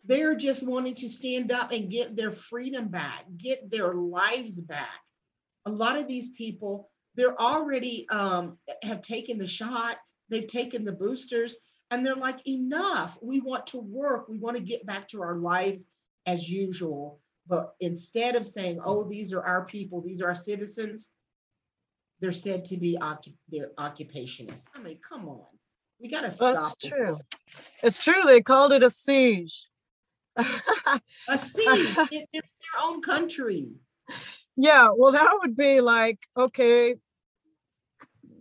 They're 0.06 0.36
just 0.36 0.66
wanting 0.66 0.96
to 0.96 1.10
stand 1.10 1.52
up 1.52 1.72
and 1.72 1.92
get 1.92 2.16
their 2.16 2.32
freedom 2.32 2.88
back, 2.88 3.26
get 3.38 3.70
their 3.70 3.94
lives 3.94 4.60
back. 4.60 5.02
A 5.66 5.72
lot 5.72 5.98
of 5.98 6.08
these 6.08 6.30
people 6.30 6.90
they're 7.20 7.40
already 7.40 8.08
um, 8.10 8.58
have 8.82 9.02
taken 9.02 9.38
the 9.38 9.46
shot, 9.46 9.98
they've 10.30 10.48
taken 10.48 10.86
the 10.86 10.94
boosters, 10.94 11.58
and 11.92 12.06
they're 12.06 12.16
like, 12.16 12.48
enough. 12.48 13.18
We 13.22 13.42
want 13.42 13.68
to 13.68 13.80
work. 13.80 14.30
We 14.30 14.38
want 14.38 14.56
to 14.56 14.64
get 14.64 14.86
back 14.86 15.10
to 15.10 15.22
our 15.22 15.36
lives 15.36 15.86
as 16.26 16.48
usual. 16.48 17.20
But 17.46 17.74
instead 17.82 18.38
of 18.38 18.46
saying, 18.46 18.80
oh, 18.86 19.04
these 19.04 19.34
are 19.34 19.44
our 19.44 19.66
people, 19.66 20.02
these 20.02 20.22
are 20.22 20.28
our 20.28 20.36
citizens, 20.36 21.10
they're 22.22 22.32
said 22.32 22.64
to 22.66 22.78
be 22.78 22.98
occup- 23.02 23.36
they're 23.50 23.72
occupationists. 23.78 24.64
I 24.74 24.80
mean, 24.80 25.00
come 25.08 25.28
on. 25.28 25.42
We 26.00 26.10
got 26.10 26.22
to 26.22 26.32
stop. 26.32 26.54
That's 26.54 26.76
true. 26.76 27.18
It's 27.84 28.02
true. 28.02 28.22
They 28.26 28.42
called 28.42 28.72
it 28.72 28.84
a 28.84 28.90
siege. 28.90 29.68
A 30.38 31.38
siege 31.38 31.98
in 32.12 32.26
in 32.34 32.42
their 32.42 32.84
own 32.84 33.02
country. 33.02 33.70
Yeah, 34.56 34.90
well, 34.96 35.12
that 35.14 35.38
would 35.42 35.56
be 35.56 35.80
like, 35.82 36.20
okay, 36.36 36.96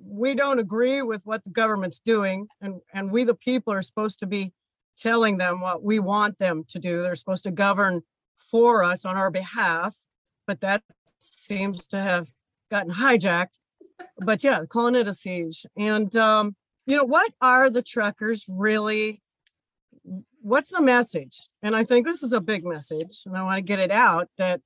we 0.04 0.34
don't 0.34 0.58
agree 0.58 1.02
with 1.02 1.22
what 1.24 1.44
the 1.44 1.50
government's 1.50 1.98
doing, 2.00 2.48
and, 2.60 2.80
and 2.92 3.10
we, 3.10 3.24
the 3.24 3.34
people, 3.34 3.72
are 3.72 3.82
supposed 3.82 4.18
to 4.20 4.26
be 4.26 4.52
telling 4.96 5.38
them 5.38 5.60
what 5.60 5.82
we 5.82 5.98
want 5.98 6.38
them 6.38 6.64
to 6.68 6.78
do. 6.78 7.02
They're 7.02 7.14
supposed 7.14 7.44
to 7.44 7.50
govern 7.50 8.02
for 8.36 8.82
us 8.82 9.04
on 9.04 9.16
our 9.16 9.30
behalf, 9.30 9.94
but 10.46 10.60
that 10.60 10.82
seems 11.20 11.86
to 11.88 12.00
have 12.00 12.28
gotten 12.70 12.92
hijacked. 12.92 13.58
But 14.18 14.42
yeah, 14.42 14.64
calling 14.68 14.94
it 14.94 15.06
a 15.06 15.12
siege. 15.12 15.64
And, 15.76 16.14
um, 16.16 16.56
you 16.86 16.96
know, 16.96 17.04
what 17.04 17.32
are 17.40 17.70
the 17.70 17.82
truckers 17.82 18.44
really? 18.48 19.22
What's 20.48 20.70
the 20.70 20.80
message? 20.80 21.48
And 21.62 21.76
I 21.76 21.84
think 21.84 22.06
this 22.06 22.22
is 22.22 22.32
a 22.32 22.40
big 22.40 22.64
message, 22.64 23.24
and 23.26 23.36
I 23.36 23.42
want 23.42 23.58
to 23.58 23.62
get 23.62 23.80
it 23.80 23.90
out 23.90 24.28
that 24.38 24.62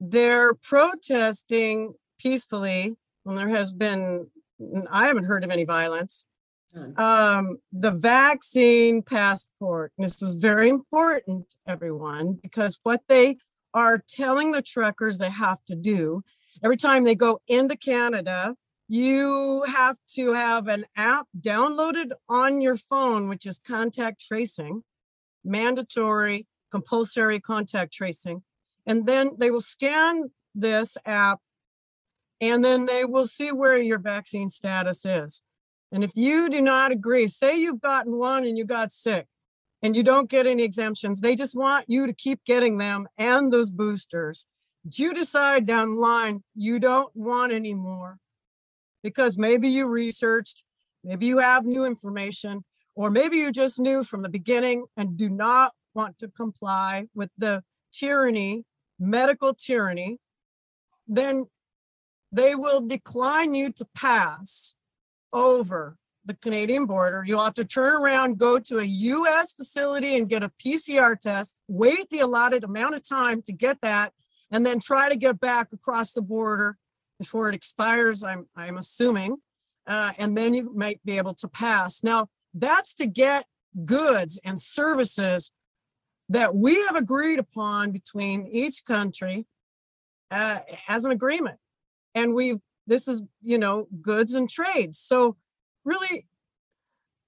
they're 0.00 0.54
protesting 0.54 1.94
peacefully 2.18 2.94
and 3.26 3.38
there 3.38 3.48
has 3.48 3.72
been 3.72 4.26
i 4.90 5.06
haven't 5.06 5.24
heard 5.24 5.44
of 5.44 5.50
any 5.50 5.64
violence 5.64 6.26
um 6.96 7.58
the 7.72 7.90
vaccine 7.90 9.02
passport 9.02 9.92
and 9.96 10.04
this 10.04 10.22
is 10.22 10.34
very 10.34 10.68
important 10.68 11.54
everyone 11.66 12.38
because 12.42 12.78
what 12.82 13.00
they 13.08 13.36
are 13.72 14.02
telling 14.08 14.52
the 14.52 14.62
truckers 14.62 15.18
they 15.18 15.30
have 15.30 15.62
to 15.64 15.74
do 15.74 16.22
every 16.62 16.76
time 16.76 17.04
they 17.04 17.14
go 17.14 17.40
into 17.48 17.76
canada 17.76 18.54
you 18.88 19.62
have 19.66 19.96
to 20.14 20.32
have 20.32 20.68
an 20.68 20.84
app 20.96 21.26
downloaded 21.38 22.10
on 22.28 22.60
your 22.60 22.76
phone 22.76 23.28
which 23.28 23.46
is 23.46 23.58
contact 23.58 24.20
tracing 24.20 24.82
mandatory 25.44 26.46
compulsory 26.70 27.40
contact 27.40 27.92
tracing 27.92 28.42
and 28.86 29.06
then 29.06 29.30
they 29.38 29.50
will 29.50 29.60
scan 29.60 30.30
this 30.54 30.96
app 31.04 31.40
and 32.40 32.64
then 32.64 32.86
they 32.86 33.04
will 33.04 33.26
see 33.26 33.52
where 33.52 33.78
your 33.78 33.98
vaccine 33.98 34.50
status 34.50 35.04
is. 35.04 35.42
And 35.92 36.02
if 36.02 36.12
you 36.14 36.50
do 36.50 36.60
not 36.60 36.92
agree, 36.92 37.28
say 37.28 37.56
you've 37.56 37.80
gotten 37.80 38.16
one 38.18 38.44
and 38.44 38.58
you 38.58 38.64
got 38.64 38.90
sick 38.90 39.26
and 39.82 39.94
you 39.94 40.02
don't 40.02 40.28
get 40.28 40.46
any 40.46 40.62
exemptions, 40.62 41.20
they 41.20 41.36
just 41.36 41.54
want 41.54 41.86
you 41.88 42.06
to 42.06 42.12
keep 42.12 42.44
getting 42.44 42.78
them 42.78 43.06
and 43.16 43.52
those 43.52 43.70
boosters. 43.70 44.44
You 44.92 45.14
decide 45.14 45.66
down 45.66 45.94
the 45.94 46.00
line 46.00 46.42
you 46.54 46.78
don't 46.78 47.14
want 47.16 47.52
any 47.52 47.74
more 47.74 48.18
because 49.04 49.36
maybe 49.36 49.68
you 49.68 49.86
researched, 49.86 50.64
maybe 51.04 51.26
you 51.26 51.38
have 51.38 51.66
new 51.66 51.84
information, 51.84 52.64
or 52.96 53.10
maybe 53.10 53.36
you 53.36 53.52
just 53.52 53.78
knew 53.78 54.02
from 54.02 54.22
the 54.22 54.28
beginning 54.30 54.86
and 54.96 55.16
do 55.18 55.28
not 55.28 55.72
want 55.94 56.18
to 56.18 56.28
comply 56.28 57.04
with 57.14 57.30
the 57.36 57.62
tyranny 57.92 58.64
medical 58.98 59.54
tyranny, 59.54 60.18
then 61.06 61.44
they 62.32 62.54
will 62.54 62.80
decline 62.80 63.54
you 63.54 63.70
to 63.72 63.86
pass 63.94 64.74
over 65.32 65.96
the 66.24 66.34
Canadian 66.34 66.86
border. 66.86 67.22
You'll 67.26 67.44
have 67.44 67.54
to 67.54 67.64
turn 67.64 67.94
around, 67.96 68.38
go 68.38 68.58
to 68.58 68.78
a 68.78 68.84
US 68.84 69.52
facility 69.52 70.16
and 70.16 70.28
get 70.28 70.42
a 70.42 70.50
PCR 70.64 71.18
test, 71.20 71.58
wait 71.68 72.08
the 72.08 72.20
allotted 72.20 72.64
amount 72.64 72.94
of 72.94 73.06
time 73.06 73.42
to 73.42 73.52
get 73.52 73.78
that, 73.82 74.14
and 74.50 74.64
then 74.64 74.80
try 74.80 75.10
to 75.10 75.16
get 75.16 75.38
back 75.38 75.68
across 75.74 76.12
the 76.12 76.22
border 76.22 76.78
before 77.18 77.48
it 77.48 77.54
expires, 77.54 78.24
I'm, 78.24 78.46
I'm 78.56 78.78
assuming. 78.78 79.36
Uh, 79.86 80.12
and 80.18 80.36
then 80.36 80.54
you 80.54 80.72
might 80.74 81.00
be 81.04 81.18
able 81.18 81.34
to 81.34 81.48
pass. 81.48 82.02
Now, 82.02 82.28
that's 82.54 82.94
to 82.96 83.06
get 83.06 83.46
goods 83.84 84.38
and 84.44 84.60
services 84.60 85.50
that 86.28 86.54
we 86.54 86.76
have 86.86 86.96
agreed 86.96 87.38
upon 87.38 87.90
between 87.90 88.46
each 88.46 88.84
country 88.84 89.46
uh, 90.30 90.60
as 90.88 91.04
an 91.04 91.10
agreement. 91.10 91.58
And 92.14 92.34
we've, 92.34 92.60
this 92.86 93.08
is, 93.08 93.20
you 93.42 93.58
know, 93.58 93.88
goods 94.00 94.34
and 94.34 94.48
trades. 94.48 94.98
So 94.98 95.36
really, 95.84 96.26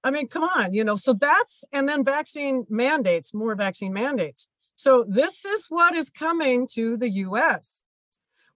I 0.03 0.11
mean, 0.11 0.27
come 0.27 0.43
on, 0.43 0.73
you 0.73 0.83
know, 0.83 0.95
so 0.95 1.13
that's, 1.13 1.63
and 1.71 1.87
then 1.87 2.03
vaccine 2.03 2.65
mandates, 2.69 3.33
more 3.33 3.55
vaccine 3.55 3.93
mandates. 3.93 4.47
So 4.75 5.05
this 5.07 5.43
is 5.43 5.65
what 5.69 5.95
is 5.95 6.09
coming 6.09 6.67
to 6.73 6.97
the 6.97 7.09
US. 7.09 7.83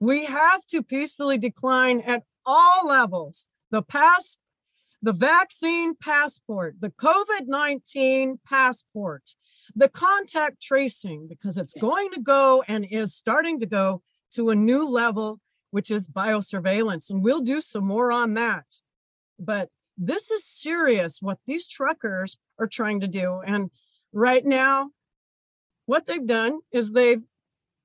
We 0.02 0.24
have 0.24 0.66
to 0.66 0.82
peacefully 0.82 1.38
decline 1.38 2.00
at 2.00 2.24
all 2.44 2.88
levels 2.88 3.46
the 3.70 3.82
pass, 3.82 4.36
the 5.00 5.12
vaccine 5.12 5.94
passport, 5.94 6.74
the 6.80 6.90
COVID 6.90 7.46
19 7.46 8.40
passport, 8.44 9.22
the 9.76 9.88
contact 9.88 10.60
tracing, 10.60 11.28
because 11.28 11.56
it's 11.56 11.74
going 11.74 12.10
to 12.14 12.20
go 12.20 12.64
and 12.66 12.84
is 12.84 13.14
starting 13.14 13.60
to 13.60 13.66
go 13.66 14.02
to 14.32 14.50
a 14.50 14.56
new 14.56 14.88
level, 14.88 15.38
which 15.70 15.88
is 15.88 16.08
biosurveillance. 16.08 17.08
And 17.08 17.22
we'll 17.22 17.40
do 17.40 17.60
some 17.60 17.84
more 17.84 18.10
on 18.10 18.34
that. 18.34 18.64
But 19.38 19.68
this 19.96 20.32
is 20.32 20.44
serious 20.44 21.22
what 21.22 21.38
these 21.46 21.68
truckers 21.68 22.36
are 22.58 22.66
trying 22.66 22.98
to 23.02 23.06
do. 23.06 23.40
And 23.46 23.70
right 24.12 24.44
now, 24.44 24.90
what 25.86 26.08
they've 26.08 26.26
done 26.26 26.58
is 26.72 26.90
they've 26.90 27.22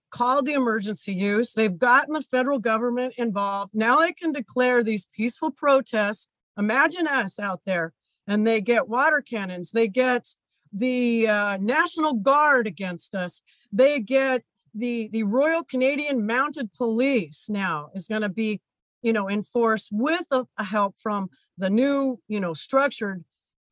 called 0.09 0.45
the 0.45 0.53
emergency 0.53 1.13
use, 1.13 1.53
they've 1.53 1.77
gotten 1.77 2.13
the 2.13 2.21
federal 2.21 2.59
government 2.59 3.13
involved. 3.17 3.73
Now 3.73 3.99
they 3.99 4.13
can 4.13 4.31
declare 4.31 4.83
these 4.83 5.05
peaceful 5.15 5.51
protests. 5.51 6.27
Imagine 6.57 7.07
us 7.07 7.39
out 7.39 7.61
there, 7.65 7.93
and 8.25 8.45
they 8.45 8.61
get 8.61 8.87
water 8.87 9.21
cannons, 9.21 9.71
they 9.71 9.87
get 9.87 10.27
the 10.73 11.27
uh, 11.27 11.57
National 11.57 12.13
Guard 12.13 12.67
against 12.67 13.15
us. 13.15 13.41
They 13.71 13.99
get 13.99 14.43
the 14.73 15.09
the 15.11 15.23
Royal 15.23 15.63
Canadian 15.63 16.25
Mounted 16.25 16.71
Police 16.73 17.45
now 17.49 17.89
is 17.95 18.07
going 18.07 18.21
to 18.21 18.29
be, 18.29 18.61
you 19.01 19.13
know, 19.13 19.29
enforced 19.29 19.89
with 19.91 20.25
a, 20.31 20.45
a, 20.57 20.63
help 20.63 20.95
from 20.99 21.29
the 21.57 21.69
new, 21.69 22.19
you 22.27 22.39
know, 22.39 22.53
structured 22.53 23.23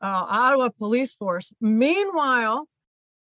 uh, 0.02 0.26
Ottawa 0.28 0.69
Police 0.69 1.13
Force. 1.13 1.54
Meanwhile, 1.62 2.67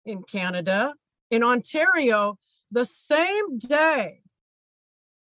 in 0.06 0.24
Canada, 0.24 0.94
in 1.30 1.44
Ontario, 1.44 2.38
the 2.72 2.86
same 2.86 3.58
day 3.58 4.22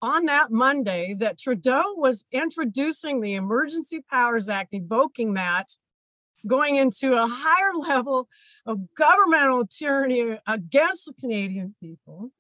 on 0.02 0.26
that 0.26 0.52
Monday 0.52 1.13
that 1.20 1.38
Trudeau 1.38 1.84
was 1.96 2.26
introducing 2.32 3.22
the 3.22 3.36
Emergency 3.36 4.02
Powers 4.10 4.50
Act, 4.50 4.74
evoking 4.74 5.34
that 5.34 5.70
going 6.48 6.76
into 6.76 7.13
a 7.13 7.28
higher 7.28 7.74
level 7.78 8.28
of 8.65 8.80
governmental 8.96 9.65
tyranny 9.68 10.38
against 10.48 11.06
the 11.06 11.13
Canadian 11.13 11.76
people. 11.82 12.32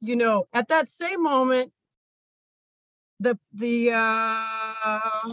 You 0.00 0.16
know, 0.16 0.46
at 0.52 0.68
that 0.68 0.88
same 0.88 1.22
moment, 1.22 1.72
the 3.20 3.38
the 3.52 3.92
uh, 3.92 5.32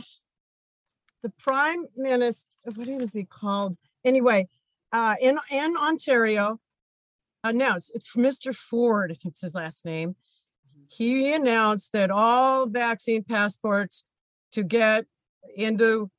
the 1.24 1.30
prime 1.40 1.86
minister, 1.96 2.48
what 2.76 2.88
is 2.88 3.14
he 3.14 3.24
called? 3.24 3.76
Anyway, 4.06 4.48
uh, 4.92 5.16
in 5.20 5.40
in 5.50 5.76
Ontario, 5.76 6.60
announced 7.44 7.92
it's 7.94 8.16
Mr. 8.16 8.56
Ford, 8.56 9.12
I 9.12 9.16
think 9.16 9.34
it's 9.34 9.42
his 9.42 9.56
last 9.56 9.86
name. 9.86 10.16
He 10.88 11.34
announced 11.34 11.92
that 11.94 12.10
all 12.10 12.68
vaccine 12.68 13.24
passports 13.24 14.04
to 14.54 14.64
get 14.64 15.06
into 15.56 16.10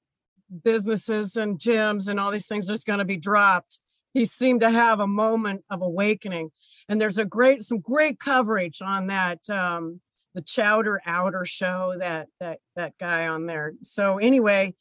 businesses 0.62 1.36
and 1.36 1.58
gyms 1.58 2.08
and 2.08 2.18
all 2.18 2.30
these 2.30 2.46
things 2.46 2.68
are 2.68 2.74
just 2.74 2.86
going 2.86 2.98
to 2.98 3.04
be 3.04 3.16
dropped. 3.16 3.80
He 4.12 4.24
seemed 4.24 4.60
to 4.60 4.70
have 4.70 5.00
a 5.00 5.06
moment 5.06 5.64
of 5.70 5.82
awakening. 5.82 6.50
And 6.88 7.00
there's 7.00 7.18
a 7.18 7.24
great, 7.24 7.62
some 7.62 7.80
great 7.80 8.18
coverage 8.18 8.82
on 8.82 9.06
that, 9.08 9.48
um, 9.48 10.00
the 10.34 10.42
Chowder 10.42 11.00
Outer 11.06 11.44
show, 11.44 11.94
that 11.98 12.28
that 12.38 12.58
that 12.76 12.94
guy 12.98 13.26
on 13.26 13.46
there. 13.46 13.72
So 13.82 14.18
anyway, 14.18 14.74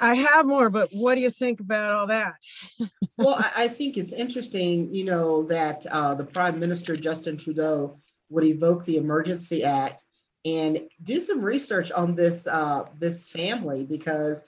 I 0.00 0.14
have 0.14 0.46
more, 0.46 0.70
but 0.70 0.88
what 0.92 1.14
do 1.14 1.20
you 1.20 1.30
think 1.30 1.60
about 1.60 1.92
all 1.92 2.06
that? 2.06 2.34
well, 3.18 3.44
I, 3.54 3.68
think 3.68 3.96
it's 3.96 4.12
interesting, 4.12 4.92
you 4.94 5.04
know, 5.04 5.42
that 5.44 5.84
uh, 5.86 6.14
the 6.14 6.24
Prime 6.24 6.58
Minister 6.58 6.96
Justin 6.96 7.36
Trudeau 7.36 7.98
would 8.30 8.44
evoke 8.44 8.84
the 8.84 8.96
Emergency 8.96 9.64
Act 9.64 10.02
and 10.44 10.80
do 11.02 11.20
some 11.20 11.42
research 11.42 11.90
on 11.90 12.14
this 12.14 12.46
uh, 12.46 12.84
this 12.98 13.24
family 13.24 13.84
because 13.84 14.42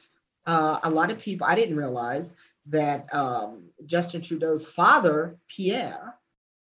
uh, 0.46 0.80
a 0.82 0.90
lot 0.90 1.10
of 1.10 1.18
people, 1.18 1.46
I 1.46 1.54
didn't 1.54 1.76
realize 1.76 2.34
that 2.66 3.12
um, 3.14 3.64
Justin 3.86 4.20
Trudeau's 4.20 4.64
father, 4.64 5.38
Pierre 5.48 6.14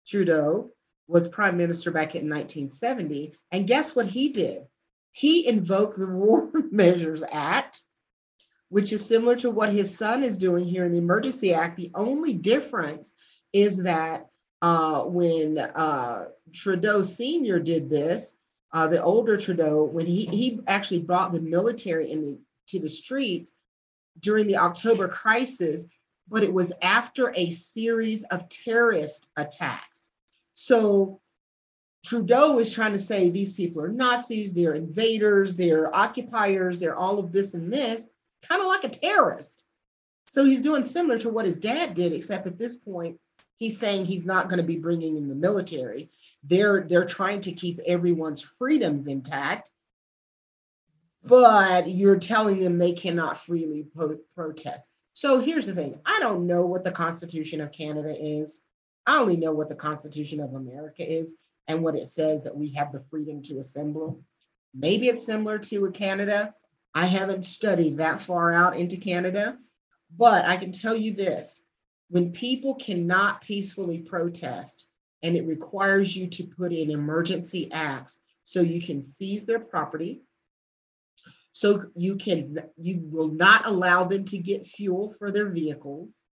Trudeau, 0.06 0.72
was 1.08 1.28
prime 1.28 1.58
minister 1.58 1.92
back 1.92 2.16
in 2.16 2.30
1970. 2.30 3.34
And 3.52 3.68
guess 3.68 3.96
what 3.96 4.06
he 4.06 4.30
did? 4.30 4.64
He 5.12 5.48
invoked 5.48 5.98
the 5.98 6.08
War 6.08 6.50
Measures 6.72 7.24
Act, 7.30 7.82
which 8.72 8.94
is 8.94 9.06
similar 9.06 9.36
to 9.36 9.52
what 9.52 9.74
his 9.74 9.96
son 9.98 10.24
is 10.24 10.38
doing 10.38 10.66
here 10.66 10.86
in 10.86 10.94
the 10.94 10.98
Emergency 10.98 11.54
Act. 11.54 11.76
The 11.76 11.92
only 11.94 12.34
difference 12.34 13.12
is 13.52 13.76
that 13.84 14.30
uh, 14.62 15.02
when 15.04 15.58
uh, 15.58 16.28
Trudeau 16.54 17.04
Sr. 17.04 17.60
did 17.60 17.90
this, 17.90 18.34
uh, 18.72 18.88
the 18.88 19.04
older 19.04 19.36
Trudeau, 19.36 19.84
when 19.84 20.06
he, 20.06 20.26
he 20.26 20.62
actually 20.68 21.00
brought 21.00 21.34
the 21.34 21.42
military 21.42 22.14
in 22.14 22.22
the, 22.22 22.40
to 22.70 22.80
the 22.80 22.88
streets 22.88 23.52
during 24.22 24.48
the 24.48 24.56
October 24.56 25.10
crisis, 25.10 25.86
but 26.30 26.42
it 26.42 26.54
was 26.54 26.72
after 26.82 27.34
a 27.36 27.52
series 27.52 28.24
of 28.32 28.48
terrorist 28.48 29.28
attacks. 29.36 30.08
So 30.54 31.20
Trudeau 32.06 32.58
is 32.60 32.74
trying 32.74 32.94
to 32.94 33.00
say 33.00 33.30
these 33.30 33.52
people 33.52 33.82
are 33.82 33.90
Nazis, 33.90 34.54
they're 34.54 34.76
invaders, 34.76 35.56
they're 35.56 35.94
occupiers, 35.94 36.80
they're 36.80 36.96
all 36.96 37.20
of 37.20 37.34
this 37.34 37.54
and 37.54 37.72
this, 37.72 38.08
kind 38.48 38.62
of 38.62 38.68
like 38.68 38.84
a 38.84 38.90
terrorist. 38.90 39.64
So 40.28 40.46
he's 40.46 40.62
doing 40.62 40.84
similar 40.84 41.20
to 41.20 41.30
what 41.30 41.46
his 41.46 41.60
dad 41.60 41.94
did, 41.94 42.14
except 42.14 42.48
at 42.48 42.58
this 42.58 42.76
point, 42.76 43.20
he's 43.58 43.78
saying 43.78 44.06
he's 44.06 44.26
not 44.26 44.50
going 44.50 44.60
to 44.60 44.66
be 44.66 44.78
bringing 44.78 45.18
in 45.18 45.28
the 45.28 45.36
military. 45.36 46.10
They're 46.44 46.86
they're 46.88 47.06
trying 47.06 47.42
to 47.42 47.52
keep 47.52 47.80
everyone's 47.86 48.42
freedoms 48.42 49.08
intact, 49.08 49.70
but 51.24 51.90
you're 51.90 52.18
telling 52.18 52.60
them 52.60 52.78
they 52.78 52.94
cannot 52.94 53.44
freely 53.46 53.84
pro- 53.96 54.20
protest. 54.36 54.88
So 55.14 55.40
here's 55.40 55.66
the 55.66 55.76
thing: 55.76 56.00
I 56.06 56.20
don't 56.20 56.48
know 56.48 56.66
what 56.66 56.84
the 56.84 56.92
Constitution 56.92 57.62
of 57.62 57.72
Canada 57.72 58.16
is. 58.18 58.62
I 59.06 59.20
only 59.20 59.38
know 59.38 59.52
what 59.52 59.70
the 59.70 59.76
Constitution 59.76 60.40
of 60.40 60.54
America 60.54 61.04
is 61.04 61.38
and 61.68 61.84
what 61.84 61.96
it 61.96 62.08
says 62.08 62.44
that 62.44 62.56
we 62.56 62.74
have 62.74 62.92
the 62.92 63.04
freedom 63.10 63.42
to 63.44 63.60
assemble. 63.60 64.24
Maybe 64.74 65.10
it's 65.10 65.26
similar 65.26 65.60
to 65.60 65.86
a 65.86 65.92
Canada. 65.92 66.54
I 66.94 67.06
haven't 67.06 67.46
studied 67.46 67.98
that 67.98 68.22
far 68.22 68.54
out 68.54 68.78
into 68.78 68.98
Canada, 68.98 69.58
but 70.18 70.46
I 70.46 70.58
can 70.58 70.72
tell 70.72 70.96
you 70.96 71.14
this 71.14 71.62
when 72.10 72.34
people 72.34 72.76
cannot 72.76 73.42
peacefully 73.42 74.00
protest 74.00 74.86
and 75.24 75.36
it 75.36 75.48
requires 75.48 76.16
you 76.16 76.28
to 76.28 76.44
put 76.44 76.74
in 76.74 76.90
emergency 76.90 77.72
acts 77.72 78.18
so 78.44 78.62
you 78.62 78.82
can 78.82 79.02
seize 79.02 79.46
their 79.46 79.60
property 79.60 80.22
so 81.54 81.86
you 81.96 82.16
can 82.16 82.58
you 82.78 83.02
will 83.12 83.30
not 83.30 83.66
allow 83.66 84.04
them 84.04 84.26
to 84.26 84.38
get 84.38 84.66
fuel 84.66 85.14
for 85.18 85.32
their 85.32 85.50
vehicles 85.50 86.28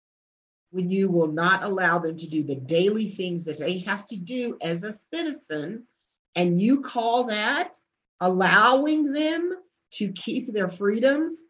when 0.70 0.90
you 0.90 1.10
will 1.10 1.28
not 1.28 1.62
allow 1.62 1.98
them 1.98 2.16
to 2.16 2.28
do 2.28 2.42
the 2.42 2.54
daily 2.54 3.10
things 3.10 3.44
that 3.44 3.58
they 3.58 3.78
have 3.78 4.06
to 4.06 4.16
do 4.16 4.56
as 4.60 4.84
a 4.84 4.92
citizen 4.92 5.84
and 6.34 6.60
you 6.60 6.82
call 6.82 7.24
that 7.24 7.76
allowing 8.20 9.12
them 9.12 9.52
to 9.92 10.12
keep 10.12 10.52
their 10.52 10.68
freedoms 10.68 11.44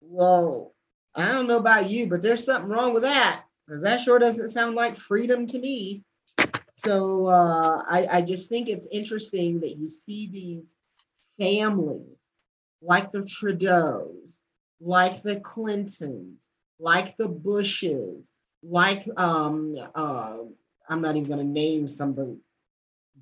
well 0.00 0.74
I 1.16 1.32
don't 1.32 1.46
know 1.46 1.56
about 1.56 1.88
you, 1.88 2.06
but 2.06 2.20
there's 2.20 2.44
something 2.44 2.70
wrong 2.70 2.92
with 2.92 3.02
that 3.02 3.44
because 3.66 3.82
that 3.82 4.00
sure 4.00 4.18
doesn't 4.18 4.50
sound 4.50 4.74
like 4.76 4.96
freedom 4.98 5.46
to 5.46 5.58
me. 5.58 6.04
So 6.68 7.26
uh, 7.26 7.82
I, 7.88 8.06
I 8.18 8.20
just 8.20 8.50
think 8.50 8.68
it's 8.68 8.86
interesting 8.92 9.60
that 9.60 9.76
you 9.76 9.88
see 9.88 10.28
these 10.30 10.76
families 11.38 12.22
like 12.82 13.10
the 13.10 13.20
Trudeaus, 13.20 14.42
like 14.78 15.22
the 15.22 15.40
Clintons, 15.40 16.50
like 16.78 17.16
the 17.16 17.28
Bushes, 17.28 18.30
like 18.62 19.08
um, 19.16 19.74
uh, 19.94 20.36
I'm 20.90 21.00
not 21.00 21.16
even 21.16 21.28
going 21.28 21.38
to 21.38 21.52
name 21.52 21.88
some 21.88 22.10
of 22.10 22.16
the, 22.16 22.38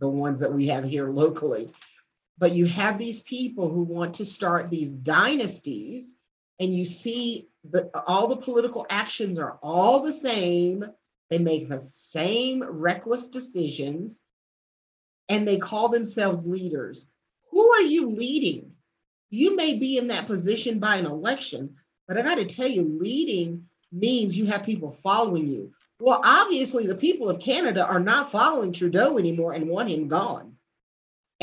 the 0.01 0.09
ones 0.09 0.41
that 0.41 0.53
we 0.53 0.67
have 0.67 0.85
here 0.85 1.09
locally, 1.09 1.71
but 2.39 2.53
you 2.53 2.67
have 2.67 2.99
these 2.99 3.23
people 3.23 3.69
who 3.69 3.83
want 3.83 4.15
to 4.15 4.25
start 4.25 4.71
these 4.71 4.93
dynasties 4.93 6.17
and 6.59 6.75
you 6.75 6.85
see 6.85 7.49
the 7.71 7.91
all 8.07 8.29
the 8.29 8.37
political 8.37 8.87
actions 8.91 9.39
are 9.39 9.59
all 9.63 10.01
the 10.01 10.13
same. 10.13 10.85
They 11.31 11.39
make 11.39 11.69
the 11.69 11.81
same 11.81 12.63
reckless 12.63 13.29
decisions 13.29 14.21
and 15.29 15.47
they 15.47 15.59
call 15.59 15.89
themselves 15.89 16.47
leaders. 16.47 17.07
Who 17.51 17.71
are 17.73 17.83
you 17.83 18.11
leading? 18.11 18.73
You 19.31 19.57
may 19.57 19.75
be 19.75 19.97
in 19.97 20.09
that 20.09 20.27
position 20.27 20.79
by 20.79 20.97
an 20.97 21.07
election 21.07 21.77
but 22.07 22.19
i 22.19 22.23
got 22.23 22.35
to 22.35 22.45
tell 22.45 22.69
you 22.69 22.83
leading 23.01 23.67
means 23.91 24.37
you 24.37 24.45
have 24.45 24.63
people 24.63 24.91
following 24.91 25.49
you. 25.49 25.73
Well 26.01 26.21
obviously 26.23 26.87
the 26.87 26.95
people 26.95 27.31
of 27.31 27.41
canada 27.41 27.87
are 27.87 28.01
not 28.01 28.33
following 28.33 28.73
trudeau 28.73 29.19
anymore 29.19 29.55
and 29.55 29.69
want 29.69 29.89
him 29.89 30.09
gone 30.09 30.54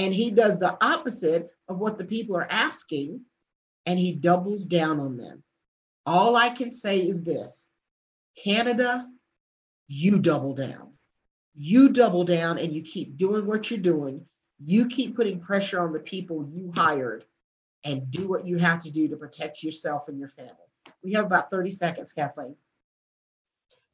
and 0.02 0.16
he 0.16 0.32
does 0.32 0.58
the 0.58 0.76
opposite 0.84 1.52
of 1.70 1.78
what 1.78 2.00
the 2.00 2.04
people 2.04 2.36
are 2.36 2.52
asking 2.52 3.22
and 3.86 4.00
he 4.00 4.14
doubles 4.14 4.66
down 4.66 5.00
on 5.00 5.16
them. 5.16 5.44
All 6.08 6.36
I 6.36 6.50
can 6.50 6.72
say 6.72 7.02
is 7.02 7.24
this 7.24 7.68
Canada, 8.36 9.08
you 9.88 10.18
double 10.18 10.56
down. 10.56 10.94
You 11.54 11.90
double 11.90 12.24
down 12.24 12.58
and 12.58 12.74
you 12.74 12.82
keep 12.82 13.16
doing 13.16 13.46
what 13.46 13.70
you're 13.70 13.80
doing. 13.80 14.26
You 14.64 14.88
keep 14.88 15.16
putting 15.16 15.40
pressure 15.40 15.80
on 15.80 15.94
the 15.94 16.00
people 16.00 16.50
you 16.50 16.72
hired 16.74 17.26
and 17.84 18.10
do 18.10 18.28
what 18.28 18.48
you 18.48 18.58
have 18.58 18.82
to 18.84 18.92
do 18.92 19.08
to 19.08 19.16
protect 19.16 19.62
yourself 19.62 20.08
and 20.08 20.18
your 20.18 20.30
family. 20.30 20.56
We 21.04 21.14
have 21.14 21.26
about 21.26 21.52
30 21.52 21.72
seconds, 21.72 22.12
Kathleen. 22.12 22.56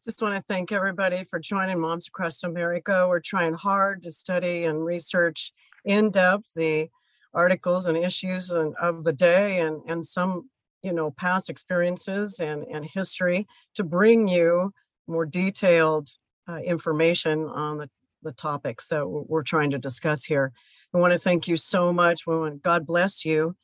Just 0.06 0.22
want 0.22 0.36
to 0.36 0.42
thank 0.42 0.72
everybody 0.72 1.26
for 1.26 1.38
joining 1.38 1.80
Moms 1.80 2.08
Across 2.08 2.44
America. 2.44 3.08
We're 3.10 3.20
trying 3.20 3.56
hard 3.56 4.04
to 4.04 4.12
study 4.12 4.64
and 4.64 4.86
research 4.86 5.52
in 5.86 6.12
depth 6.12 6.54
the 6.56 6.90
articles 7.34 7.86
and 7.86 7.98
issues 7.98 8.50
and, 8.52 8.76
of 8.82 9.04
the 9.04 9.14
day 9.14 9.60
and, 9.60 9.82
and 9.88 10.06
some 10.06 10.50
you 10.82 10.94
know 10.94 11.12
past 11.12 11.50
experiences 11.50 12.40
and, 12.40 12.64
and 12.64 12.86
history 12.86 13.48
to 13.76 13.84
bring 13.84 14.28
you 14.28 14.74
more 15.08 15.26
detailed 15.26 16.10
uh, 16.50 16.58
information 16.58 17.46
on 17.46 17.78
the, 17.78 17.90
the 18.24 18.32
topics 18.32 18.88
that 18.88 19.08
we're 19.08 19.44
trying 19.44 19.72
to 19.72 19.78
discuss 19.78 20.24
here. 20.24 20.52
I 20.94 20.98
want 20.98 21.14
to 21.14 21.20
thank 21.20 21.48
you 21.48 21.58
so 21.58 21.92
much. 21.94 22.26
We 22.26 22.38
want 22.38 22.62
God 22.62 22.86
bless 22.86 23.26
you, 23.26 23.56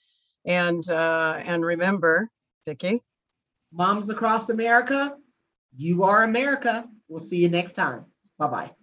and 0.45 0.87
uh, 0.89 1.39
and 1.43 1.65
remember, 1.65 2.29
Vicki, 2.65 3.01
moms 3.71 4.09
across 4.09 4.49
America, 4.49 5.15
you 5.75 6.03
are 6.03 6.23
America. 6.23 6.85
We'll 7.07 7.19
see 7.19 7.37
you 7.37 7.49
next 7.49 7.73
time. 7.73 8.05
Bye 8.37 8.47
bye. 8.47 8.82